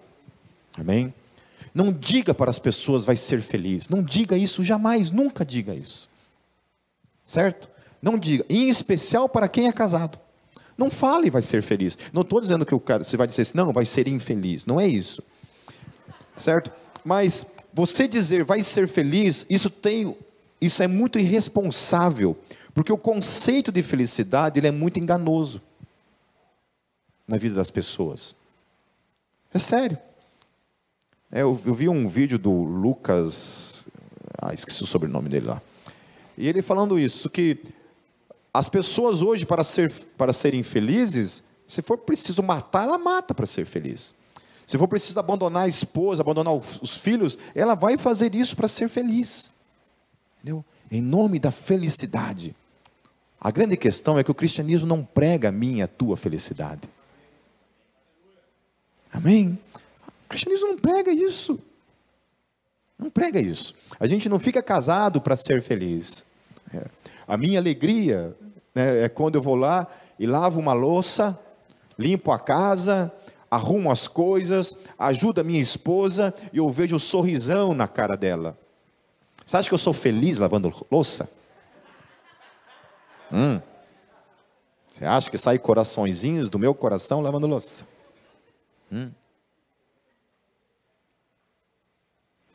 [0.72, 1.12] Amém?
[1.74, 3.89] Não diga para as pessoas vai ser feliz.
[3.89, 6.12] Não diga isso jamais, nunca diga isso.
[7.33, 7.66] Certo?
[8.03, 10.20] Não diga, em especial para quem é casado.
[10.76, 11.97] Não fale vai ser feliz.
[12.12, 14.66] Não estou dizendo que o cara, você vai dizer assim, não, vai ser infeliz.
[14.66, 15.22] Não é isso.
[16.37, 16.70] Certo?
[17.03, 20.14] Mas você dizer vai ser feliz, isso tem,
[20.61, 22.37] isso é muito irresponsável,
[22.74, 25.62] porque o conceito de felicidade ele é muito enganoso
[27.26, 28.35] na vida das pessoas.
[29.55, 29.97] É sério.
[31.30, 33.87] É, eu, eu vi um vídeo do Lucas,
[34.37, 35.62] ah, esqueci o sobrenome dele lá.
[36.37, 37.59] E ele falando isso, que
[38.53, 43.47] as pessoas hoje, para, ser, para serem felizes, se for preciso matar, ela mata para
[43.47, 44.14] ser feliz.
[44.66, 48.89] Se for preciso abandonar a esposa, abandonar os filhos, ela vai fazer isso para ser
[48.89, 49.51] feliz.
[50.39, 50.64] Entendeu?
[50.91, 52.55] Em nome da felicidade.
[53.41, 56.89] A grande questão é que o cristianismo não prega a minha, a tua felicidade.
[59.12, 59.59] Amém?
[60.24, 61.59] O cristianismo não prega isso.
[63.03, 63.75] Não prega isso.
[63.99, 66.25] A gente não fica casado para ser feliz.
[66.73, 66.85] É.
[67.27, 68.37] A minha alegria
[68.73, 69.89] né, é quando eu vou lá
[70.19, 71.37] e lavo uma louça,
[71.99, 73.13] limpo a casa,
[73.51, 78.17] arrumo as coisas, ajudo a minha esposa e eu vejo o um sorrisão na cara
[78.17, 78.57] dela.
[79.45, 81.29] Você acha que eu sou feliz lavando louça?
[83.33, 83.61] Hum.
[84.93, 87.85] Você acha que sai coraçõezinhos do meu coração lavando louça?
[88.93, 89.11] Hum.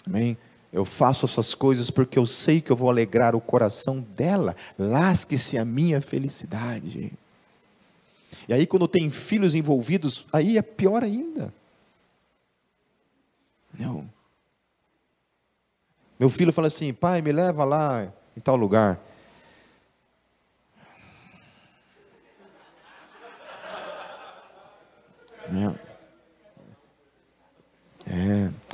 [0.07, 0.37] Amém?
[0.71, 4.55] Eu faço essas coisas porque eu sei que eu vou alegrar o coração dela.
[4.79, 7.11] Lasque-se a minha felicidade.
[8.47, 11.53] E aí, quando tem filhos envolvidos, aí é pior ainda.
[13.77, 14.09] Não.
[16.17, 18.97] Meu filho fala assim: pai, me leva lá em tal lugar.
[25.49, 25.87] É.
[28.09, 28.66] é.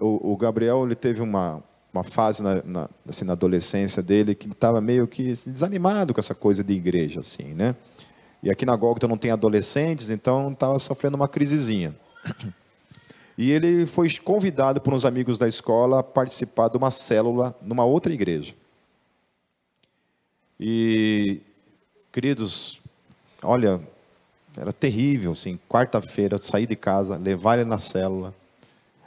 [0.00, 1.62] O, o, Gabriel ele teve uma,
[1.92, 6.20] uma fase na, na, assim, na adolescência dele que estava meio que assim, desanimado com
[6.20, 7.76] essa coisa de igreja, assim, né?
[8.42, 11.94] E aqui na Gólgota não tem adolescentes, então estava sofrendo uma crisezinha.
[13.38, 17.84] E ele foi convidado por uns amigos da escola a participar de uma célula numa
[17.84, 18.54] outra igreja.
[20.58, 21.40] E,
[22.10, 22.80] queridos,
[23.42, 23.78] olha,
[24.56, 28.34] era terrível, assim, quarta-feira, sair de casa, levar ele na célula,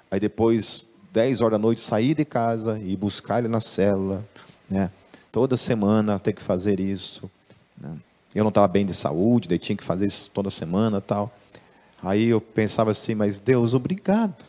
[0.10, 4.26] aí depois, 10 horas da noite, sair de casa e buscar ele na célula,
[4.70, 4.92] né?
[5.32, 7.30] Toda semana ter que fazer isso.
[7.78, 7.96] Né?
[8.34, 11.32] Eu não estava bem de saúde, daí tinha que fazer isso toda semana tal.
[12.02, 14.46] Aí eu pensava assim, mas Deus, obrigado.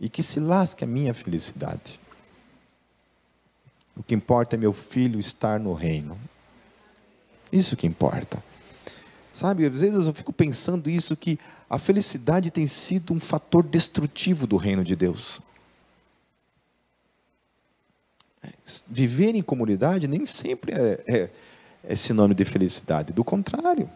[0.00, 2.00] E que se lasque a minha felicidade.
[3.96, 6.18] O que importa é meu filho estar no reino.
[7.52, 8.42] Isso que importa.
[9.32, 14.46] Sabe, às vezes eu fico pensando isso que a felicidade tem sido um fator destrutivo
[14.46, 15.40] do reino de Deus.
[18.88, 21.30] Viver em comunidade nem sempre é, é,
[21.84, 23.88] é sinônimo de felicidade, do contrário.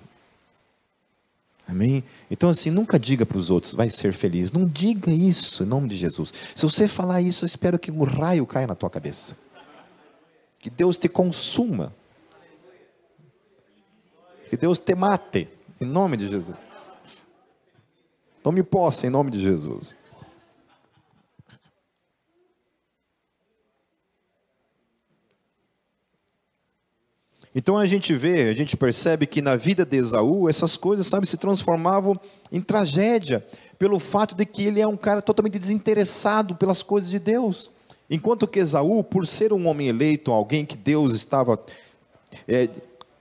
[1.69, 2.05] Amém?
[2.31, 4.53] Então, assim, nunca diga para os outros, vai ser feliz.
[4.53, 6.33] Não diga isso em nome de Jesus.
[6.55, 9.37] Se você falar isso, eu espero que um raio caia na tua cabeça.
[10.61, 11.93] Que Deus te consuma
[14.49, 15.49] que Deus te mate,
[15.81, 16.57] em nome de Jesus.
[18.43, 19.97] Tome posse, em nome de Jesus.
[27.59, 31.27] Então a gente vê, a gente percebe que na vida de Esaú, essas coisas, sabe,
[31.27, 32.21] se transformavam
[32.53, 33.47] em tragédia,
[33.79, 37.71] pelo fato de que ele é um cara totalmente desinteressado pelas coisas de Deus.
[38.11, 41.59] Enquanto que Esaú, por ser um homem eleito, alguém que Deus estava
[42.47, 42.69] é,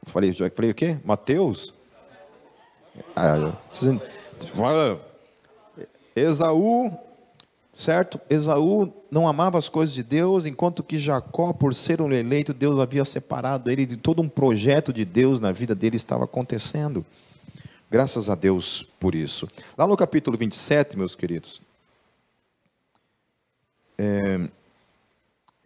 [0.05, 0.97] Falei, falei o quê?
[1.03, 1.73] Mateus?
[3.15, 3.53] Ah,
[6.15, 6.97] Esaú,
[7.73, 8.19] certo?
[8.29, 12.79] Esaú não amava as coisas de Deus, enquanto que Jacó, por ser um eleito, Deus
[12.79, 17.05] havia separado ele de todo um projeto de Deus na vida dele estava acontecendo.
[17.91, 19.47] Graças a Deus por isso.
[19.77, 21.61] Lá no capítulo 27, meus queridos,
[23.97, 24.49] é,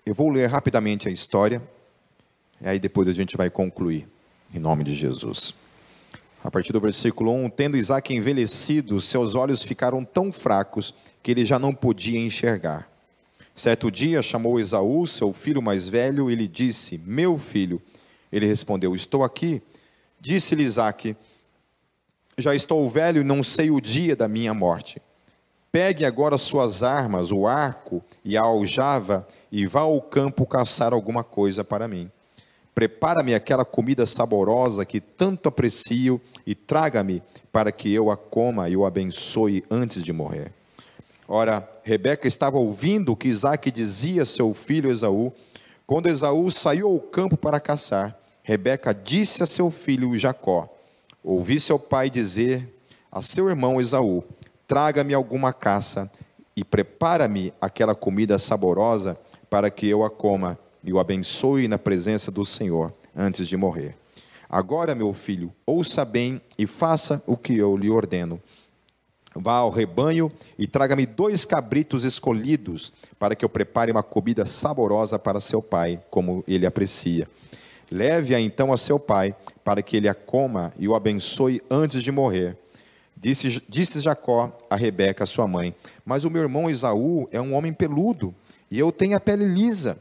[0.06, 1.62] eu vou ler rapidamente a história,
[2.62, 4.08] e aí depois a gente vai concluir.
[4.52, 5.54] Em nome de Jesus.
[6.44, 11.46] A partir do versículo 1: Tendo Isaac envelhecido, seus olhos ficaram tão fracos que ele
[11.46, 12.90] já não podia enxergar.
[13.54, 17.80] Certo dia chamou Esaú, seu filho mais velho, e lhe disse: Meu filho.
[18.32, 19.62] Ele respondeu: Estou aqui.
[20.20, 21.16] Disse-lhe Isaac:
[22.36, 25.00] Já estou velho e não sei o dia da minha morte.
[25.72, 31.24] Pegue agora suas armas, o arco e a aljava, e vá ao campo caçar alguma
[31.24, 32.10] coisa para mim.
[32.74, 38.78] Prepara-me aquela comida saborosa que tanto aprecio e traga-me para que eu a coma e
[38.78, 40.52] o abençoe antes de morrer.
[41.28, 45.32] Ora, Rebeca estava ouvindo o que Isaac dizia a seu filho Esaú.
[45.86, 50.68] Quando Esaú saiu ao campo para caçar, Rebeca disse a seu filho Jacó:
[51.24, 52.68] Ouvi seu pai dizer
[53.12, 54.24] a seu irmão Esaú:
[54.68, 56.12] Traga-me alguma caça
[56.56, 59.18] e prepara-me aquela comida saborosa
[59.50, 63.96] para que eu a coma e o abençoe na presença do Senhor antes de morrer.
[64.50, 68.42] Agora, meu filho, ouça bem e faça o que eu lhe ordeno.
[69.36, 75.20] Vá ao rebanho e traga-me dois cabritos escolhidos, para que eu prepare uma comida saborosa
[75.20, 77.30] para seu pai, como ele aprecia.
[77.92, 82.12] Leve-a então a seu pai, para que ele a coma e o abençoe antes de
[82.12, 82.58] morrer.
[83.16, 85.76] Disse, disse Jacó a Rebeca, sua mãe:
[86.06, 88.34] Mas o meu irmão Esaú é um homem peludo,
[88.72, 90.00] e eu tenho a pele lisa.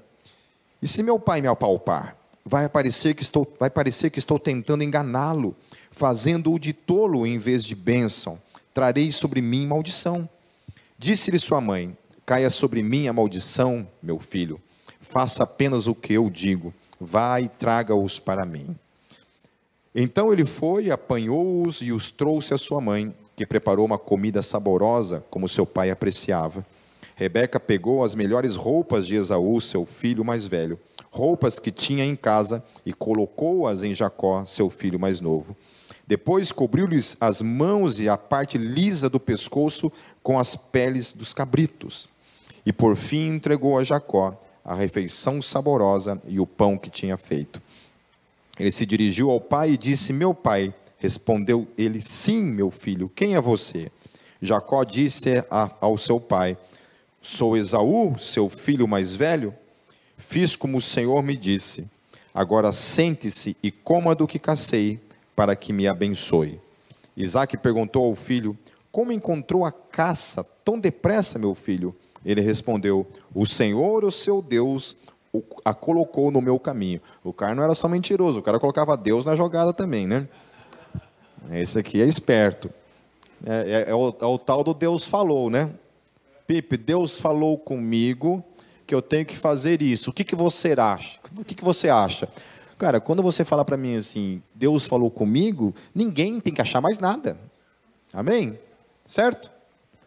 [0.80, 4.84] E se meu pai me apalpar, vai parecer que estou, vai parecer que estou tentando
[4.84, 5.54] enganá-lo,
[5.90, 8.40] fazendo-o de tolo em vez de bênção.
[8.72, 10.28] Trarei sobre mim maldição.
[10.98, 14.60] Disse-lhe sua mãe: Caia sobre mim a maldição, meu filho.
[15.00, 16.72] Faça apenas o que eu digo.
[17.00, 18.76] Vá e traga-os para mim.
[19.94, 25.24] Então ele foi, apanhou-os e os trouxe à sua mãe, que preparou uma comida saborosa,
[25.30, 26.64] como seu pai apreciava.
[27.18, 30.78] Rebeca pegou as melhores roupas de Esaú, seu filho mais velho,
[31.10, 35.56] roupas que tinha em casa, e colocou-as em Jacó, seu filho mais novo.
[36.06, 39.90] Depois cobriu-lhes as mãos e a parte lisa do pescoço
[40.22, 42.08] com as peles dos cabritos.
[42.64, 47.60] E por fim entregou a Jacó a refeição saborosa e o pão que tinha feito.
[48.60, 50.72] Ele se dirigiu ao pai e disse: Meu pai.
[50.98, 53.90] Respondeu ele: Sim, meu filho, quem é você?
[54.40, 55.44] Jacó disse
[55.80, 56.56] ao seu pai:
[57.20, 59.54] Sou Esaú, seu filho mais velho.
[60.16, 61.90] Fiz como o Senhor me disse.
[62.34, 65.00] Agora sente-se e coma do que cacei,
[65.34, 66.60] para que me abençoe.
[67.16, 68.56] Isaac perguntou ao filho:
[68.90, 71.94] Como encontrou a caça tão depressa, meu filho?
[72.24, 74.96] Ele respondeu: O Senhor, o seu Deus,
[75.64, 77.00] a colocou no meu caminho.
[77.22, 80.28] O cara não era só mentiroso, o cara colocava Deus na jogada também, né?
[81.52, 82.70] Esse aqui é esperto.
[83.46, 85.70] É, é, é, o, é o, tal do Deus falou, né?
[86.48, 88.42] Pipe, Deus falou comigo
[88.86, 90.08] que eu tenho que fazer isso.
[90.08, 91.20] O que, que você acha?
[91.36, 92.26] O que, que você acha?
[92.78, 96.98] Cara, quando você fala para mim assim, Deus falou comigo, ninguém tem que achar mais
[96.98, 97.36] nada.
[98.14, 98.58] Amém?
[99.04, 99.52] Certo?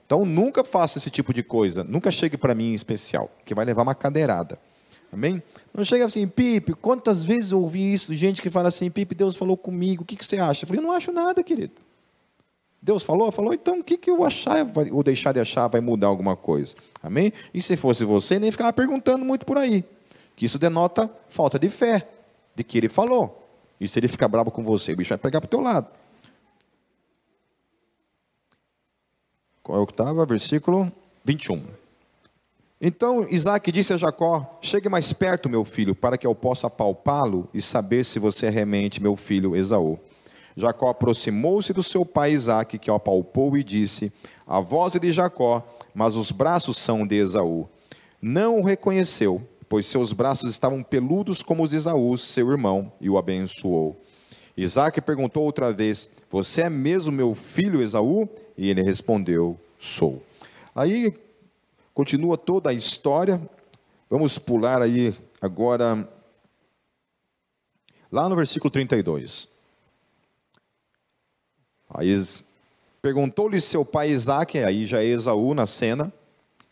[0.03, 1.83] Então nunca faça esse tipo de coisa.
[1.83, 4.57] Nunca chegue para mim em especial, que vai levar uma cadeirada.
[5.13, 5.43] Amém?
[5.71, 8.15] Não chega assim, Pipe, quantas vezes eu ouvi isso?
[8.15, 10.63] Gente que fala assim, Pipe, Deus falou comigo, o que, que você acha?
[10.63, 11.73] Eu falei, eu não acho nada, querido.
[12.81, 16.07] Deus falou, falou, então o que, que eu achar ou deixar de achar vai mudar
[16.07, 16.75] alguma coisa?
[17.03, 17.31] Amém?
[17.53, 19.85] E se fosse você, nem ficava perguntando muito por aí.
[20.35, 22.07] Que isso denota falta de fé,
[22.55, 23.47] de que ele falou.
[23.79, 25.87] E se ele ficar bravo com você, o bicho vai pegar para o teu lado.
[29.61, 30.25] Qual é o estava?
[30.25, 30.91] Versículo
[31.23, 31.63] 21.
[32.81, 37.47] Então Isaac disse a Jacó: Chegue mais perto, meu filho, para que eu possa apalpá-lo
[37.53, 39.99] e saber se você é realmente meu filho Esaú.
[40.55, 44.11] Jacó aproximou-se do seu pai Isaac, que o apalpou e disse:
[44.45, 47.67] A voz é de Jacó, mas os braços são de Esaú.
[48.21, 53.09] Não o reconheceu, pois seus braços estavam peludos como os de Esaú, seu irmão, e
[53.09, 53.99] o abençoou.
[54.55, 58.29] Isaac perguntou outra vez: Você é mesmo meu filho Esaú?
[58.57, 60.21] E ele respondeu: Sou.
[60.75, 61.13] Aí
[61.93, 63.41] Continua toda a história.
[64.09, 66.07] Vamos pular aí agora,
[68.11, 69.47] lá no versículo 32.
[71.93, 72.15] Aí
[73.01, 76.11] perguntou-lhe seu pai Isaac, aí já é Esaú na cena: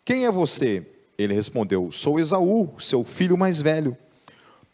[0.06, 0.86] Quem é você?
[1.18, 3.98] Ele respondeu: Sou Esaú, seu filho mais velho.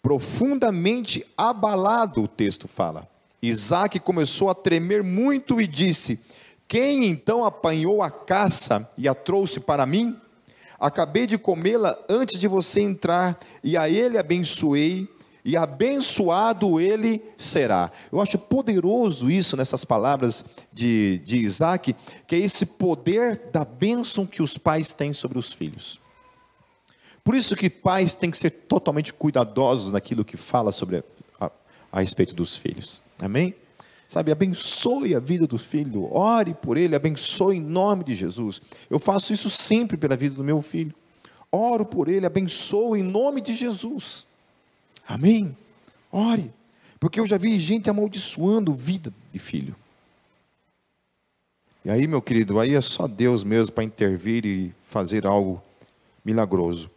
[0.02, 3.08] Profundamente abalado, o texto fala.
[3.42, 6.20] Isaac começou a tremer muito e disse:
[6.68, 10.16] Quem então apanhou a caça e a trouxe para mim?
[10.80, 15.08] Acabei de comê-la antes de você entrar, e a ele abençoei,
[15.46, 17.92] e abençoado ele será.
[18.12, 20.44] Eu acho poderoso isso nessas palavras
[20.74, 25.54] de, de Isaac, que é esse poder da bênção que os pais têm sobre os
[25.54, 26.00] filhos.
[27.24, 30.98] Por isso que pais têm que ser totalmente cuidadosos naquilo que fala sobre
[31.40, 31.52] a, a,
[31.92, 33.00] a respeito dos filhos.
[33.20, 33.54] Amém?
[34.08, 38.62] Sabe, abençoe a vida do filho, ore por ele, abençoe em nome de Jesus.
[38.90, 40.94] Eu faço isso sempre pela vida do meu filho.
[41.52, 44.25] Oro por ele, abençoe em nome de Jesus.
[45.08, 45.56] Amém?
[46.12, 46.52] Ore,
[47.00, 49.76] porque eu já vi gente amaldiçoando vida de filho.
[51.84, 55.62] E aí, meu querido, aí é só Deus mesmo para intervir e fazer algo
[56.24, 56.90] milagroso.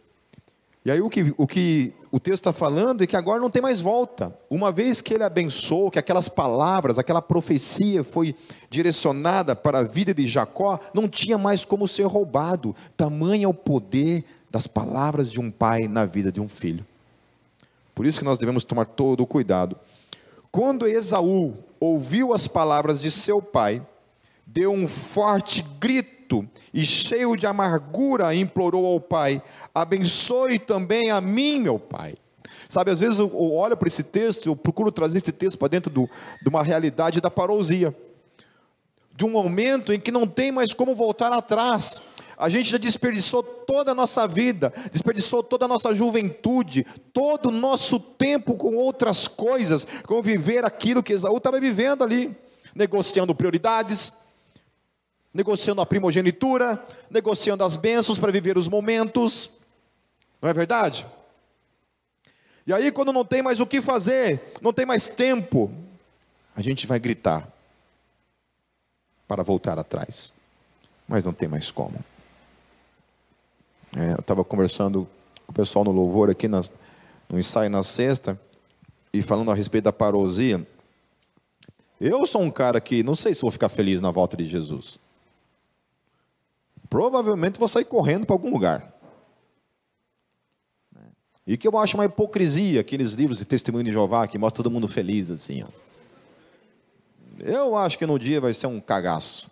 [0.83, 3.61] E aí o que o, que o texto está falando é que agora não tem
[3.61, 4.35] mais volta.
[4.49, 8.35] Uma vez que ele abençoou, que aquelas palavras, aquela profecia foi
[8.69, 12.75] direcionada para a vida de Jacó, não tinha mais como ser roubado.
[12.97, 16.83] Tamanho é o poder das palavras de um pai na vida de um filho.
[17.99, 19.77] Por isso que nós devemos tomar todo o cuidado.
[20.53, 23.85] Quando Esaú ouviu as palavras de seu pai,
[24.47, 29.43] deu um forte grito e, cheio de amargura, implorou ao pai:
[29.75, 32.15] abençoe também a mim, meu pai.
[32.69, 35.91] Sabe, às vezes eu olho para esse texto, eu procuro trazer esse texto para dentro
[35.91, 36.09] do,
[36.41, 37.93] de uma realidade da parousia,
[39.13, 42.01] de um momento em que não tem mais como voltar atrás.
[42.39, 47.51] A gente já desperdiçou toda a nossa vida, desperdiçou toda a nossa juventude, todo o
[47.51, 52.33] nosso tempo com outras coisas, com viver aquilo que Esaú estava vivendo ali,
[52.73, 54.13] negociando prioridades,
[55.33, 59.51] negociando a primogenitura, negociando as bênçãos para viver os momentos.
[60.41, 61.05] Não é verdade?
[62.65, 65.69] E aí, quando não tem mais o que fazer, não tem mais tempo,
[66.55, 67.51] a gente vai gritar
[69.27, 70.31] para voltar atrás,
[71.05, 72.01] mas não tem mais como.
[73.95, 75.07] É, eu estava conversando
[75.45, 76.71] com o pessoal no louvor aqui nas,
[77.27, 78.39] no ensaio na sexta
[79.13, 80.65] e falando a respeito da parosia.
[81.99, 84.99] Eu sou um cara que não sei se vou ficar feliz na volta de Jesus.
[86.89, 88.93] Provavelmente vou sair correndo para algum lugar.
[91.45, 94.71] E que eu acho uma hipocrisia, aqueles livros de testemunho de Jeová que mostra todo
[94.71, 95.63] mundo feliz assim.
[95.63, 95.67] Ó.
[97.39, 99.49] Eu acho que no dia vai ser um cagaço.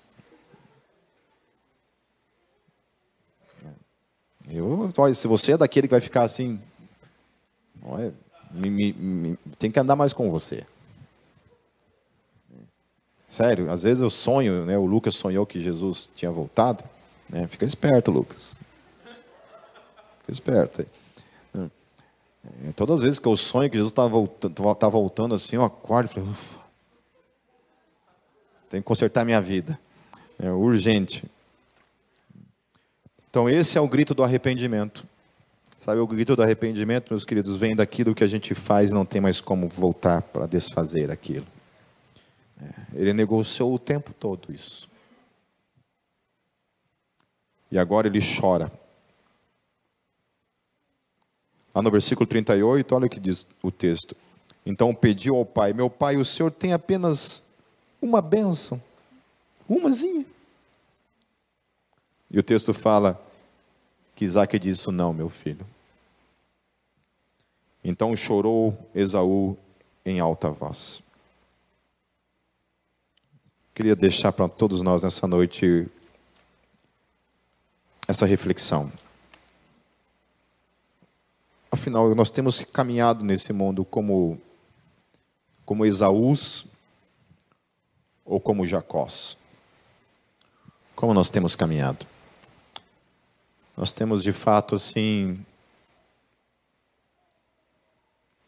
[4.50, 6.60] Eu, se você é daquele que vai ficar assim,
[7.84, 8.14] olha,
[8.52, 10.66] me, me, me, tem que andar mais com você.
[13.28, 16.84] Sério, às vezes eu sonho, né, o Lucas sonhou que Jesus tinha voltado.
[17.30, 18.58] Né, fica esperto, Lucas.
[20.22, 20.86] Fica esperto.
[22.66, 25.64] É, todas as vezes que eu sonho que Jesus está voltando, tá voltando assim, eu
[25.66, 26.60] acordo e falo, ufa,
[28.70, 29.78] tenho que consertar minha vida.
[30.39, 31.26] É urgente.
[33.38, 35.06] Então, esse é o grito do arrependimento.
[35.82, 39.06] Sabe, o grito do arrependimento, meus queridos, vem daquilo que a gente faz e não
[39.06, 41.46] tem mais como voltar para desfazer aquilo.
[42.60, 44.90] É, ele negociou o tempo todo isso.
[47.72, 48.72] E agora ele chora.
[51.76, 54.18] Lá no versículo 38, olha o que diz o texto.
[54.66, 57.44] Então pediu ao pai: Meu pai, o senhor tem apenas
[58.02, 58.82] uma bênção,
[59.70, 60.26] umazinha.
[62.32, 63.26] E o texto fala:
[64.18, 65.65] que Isaac disse: Não, meu filho.
[67.84, 69.55] Então chorou Esaú
[70.03, 71.01] em alta voz.
[73.76, 75.88] Queria deixar para todos nós nessa noite
[78.07, 78.91] essa reflexão.
[81.70, 84.41] Afinal, nós temos caminhado nesse mundo como,
[85.63, 86.65] como Esaús
[88.26, 89.38] ou como Jacós.
[90.95, 92.16] Como nós temos caminhado?
[93.78, 95.38] Nós temos de fato assim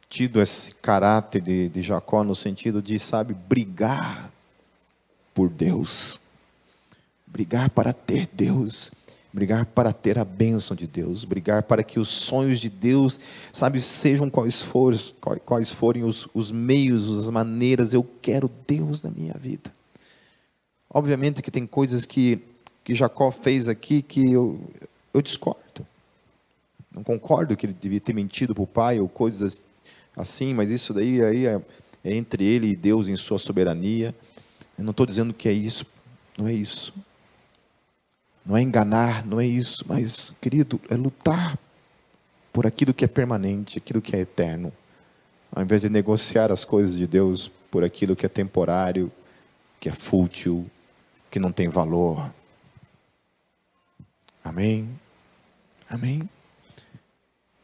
[0.10, 4.32] tido esse caráter de, de Jacó no sentido de, sabe, brigar
[5.36, 6.20] por Deus,
[7.28, 8.92] brigar para ter Deus,
[9.32, 13.20] brigar para ter a bênção de Deus, brigar para que os sonhos de Deus,
[13.54, 14.96] sabe, sejam quais, for,
[15.46, 19.72] quais forem os, os meios, as maneiras, eu quero Deus na minha vida.
[20.90, 22.40] Obviamente que tem coisas que,
[22.84, 24.60] que Jacó fez aqui que eu,
[25.14, 25.86] eu discordo.
[26.92, 29.62] Não concordo que ele devia ter mentido para o pai ou coisas
[30.16, 31.62] assim, mas isso daí aí é,
[32.04, 34.14] é entre ele e Deus em sua soberania.
[34.78, 35.86] Eu não estou dizendo que é isso,
[36.38, 36.94] não é isso.
[38.46, 41.58] Não é enganar, não é isso, mas, querido, é lutar
[42.52, 44.74] por aquilo que é permanente, aquilo que é eterno,
[45.52, 49.12] ao invés de negociar as coisas de Deus por aquilo que é temporário,
[49.80, 50.66] que é fútil,
[51.30, 52.34] que não tem valor.
[54.44, 54.90] Amém?
[55.90, 56.30] Amém?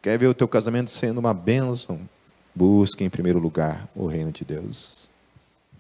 [0.01, 1.99] Quer ver o teu casamento sendo uma bênção?
[2.53, 5.09] Busque em primeiro lugar o reino de Deus.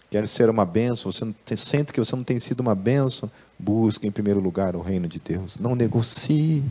[0.09, 1.11] Quer ser uma bênção?
[1.11, 3.29] Você sente que você não tem sido uma bênção?
[3.57, 5.59] Busque em primeiro lugar o reino de Deus.
[5.59, 6.63] Não negocie.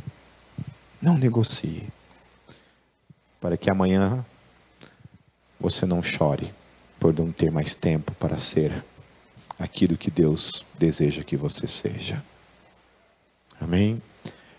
[1.01, 1.89] Não negocie.
[3.41, 4.25] Para que amanhã
[5.61, 6.53] você não chore
[6.99, 8.85] por não ter mais tempo para ser
[9.59, 12.23] aquilo que Deus deseja que você seja.
[13.61, 14.03] Amém?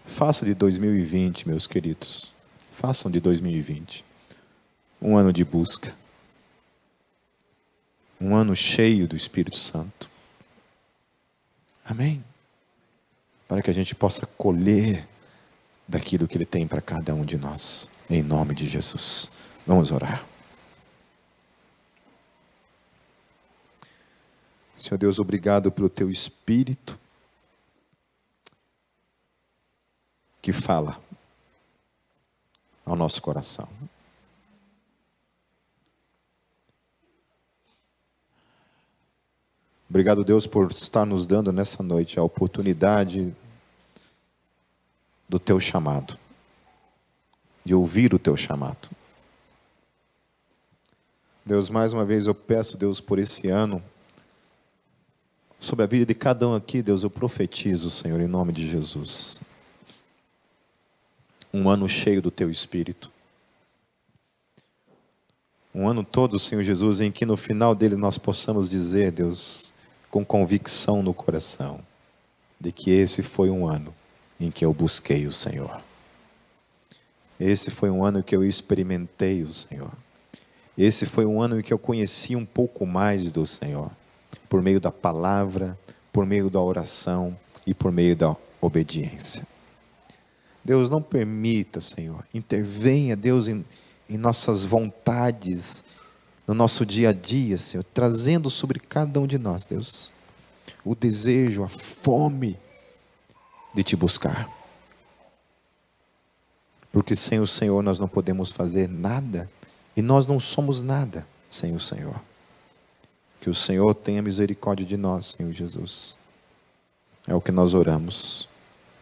[0.05, 2.33] Faça de 2020, meus queridos,
[2.71, 4.05] façam de 2020
[5.01, 5.93] um ano de busca,
[8.19, 10.09] um ano cheio do Espírito Santo.
[11.83, 12.23] Amém?
[13.47, 15.07] Para que a gente possa colher
[15.87, 19.29] daquilo que Ele tem para cada um de nós, em nome de Jesus.
[19.67, 20.25] Vamos orar.
[24.79, 26.97] Senhor Deus, obrigado pelo Teu Espírito
[30.45, 31.01] que fala
[32.85, 33.67] ao nosso coração.
[39.89, 43.35] Obrigado, Deus, por estar nos dando nessa noite a oportunidade
[45.27, 46.15] do teu chamado,
[47.63, 48.87] de ouvir o teu chamado.
[51.43, 53.81] Deus, mais uma vez eu peço, Deus, por esse ano,
[55.59, 59.41] sobre a vida de cada um aqui, Deus, eu profetizo, Senhor, em nome de Jesus
[61.55, 63.09] um ano cheio do teu espírito.
[65.73, 69.73] Um ano todo, Senhor Jesus, em que no final dele nós possamos dizer, Deus,
[70.11, 71.79] com convicção no coração:
[72.59, 73.93] de que esse foi um ano
[74.37, 75.81] em que eu busquei o Senhor.
[77.39, 79.91] Esse foi um ano que eu experimentei o Senhor.
[80.77, 83.89] Esse foi um ano em que eu conheci um pouco mais do Senhor,
[84.49, 85.79] por meio da palavra,
[86.11, 89.54] por meio da oração e por meio da obediência.
[90.65, 93.63] Deus, não permita, Senhor, intervenha, Deus, em,
[94.09, 95.83] em nossas vontades,
[96.47, 100.11] no nosso dia a dia, Senhor, trazendo sobre cada um de nós, Deus,
[100.83, 102.57] o desejo, a fome
[103.75, 104.49] de te buscar.
[106.91, 109.47] Porque sem o Senhor nós não podemos fazer nada
[109.95, 112.19] e nós não somos nada sem o Senhor.
[113.39, 116.15] Que o Senhor tenha misericórdia de nós, Senhor Jesus.
[117.27, 118.49] É o que nós oramos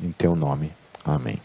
[0.01, 0.71] em teu nome.
[1.05, 1.39] Amém.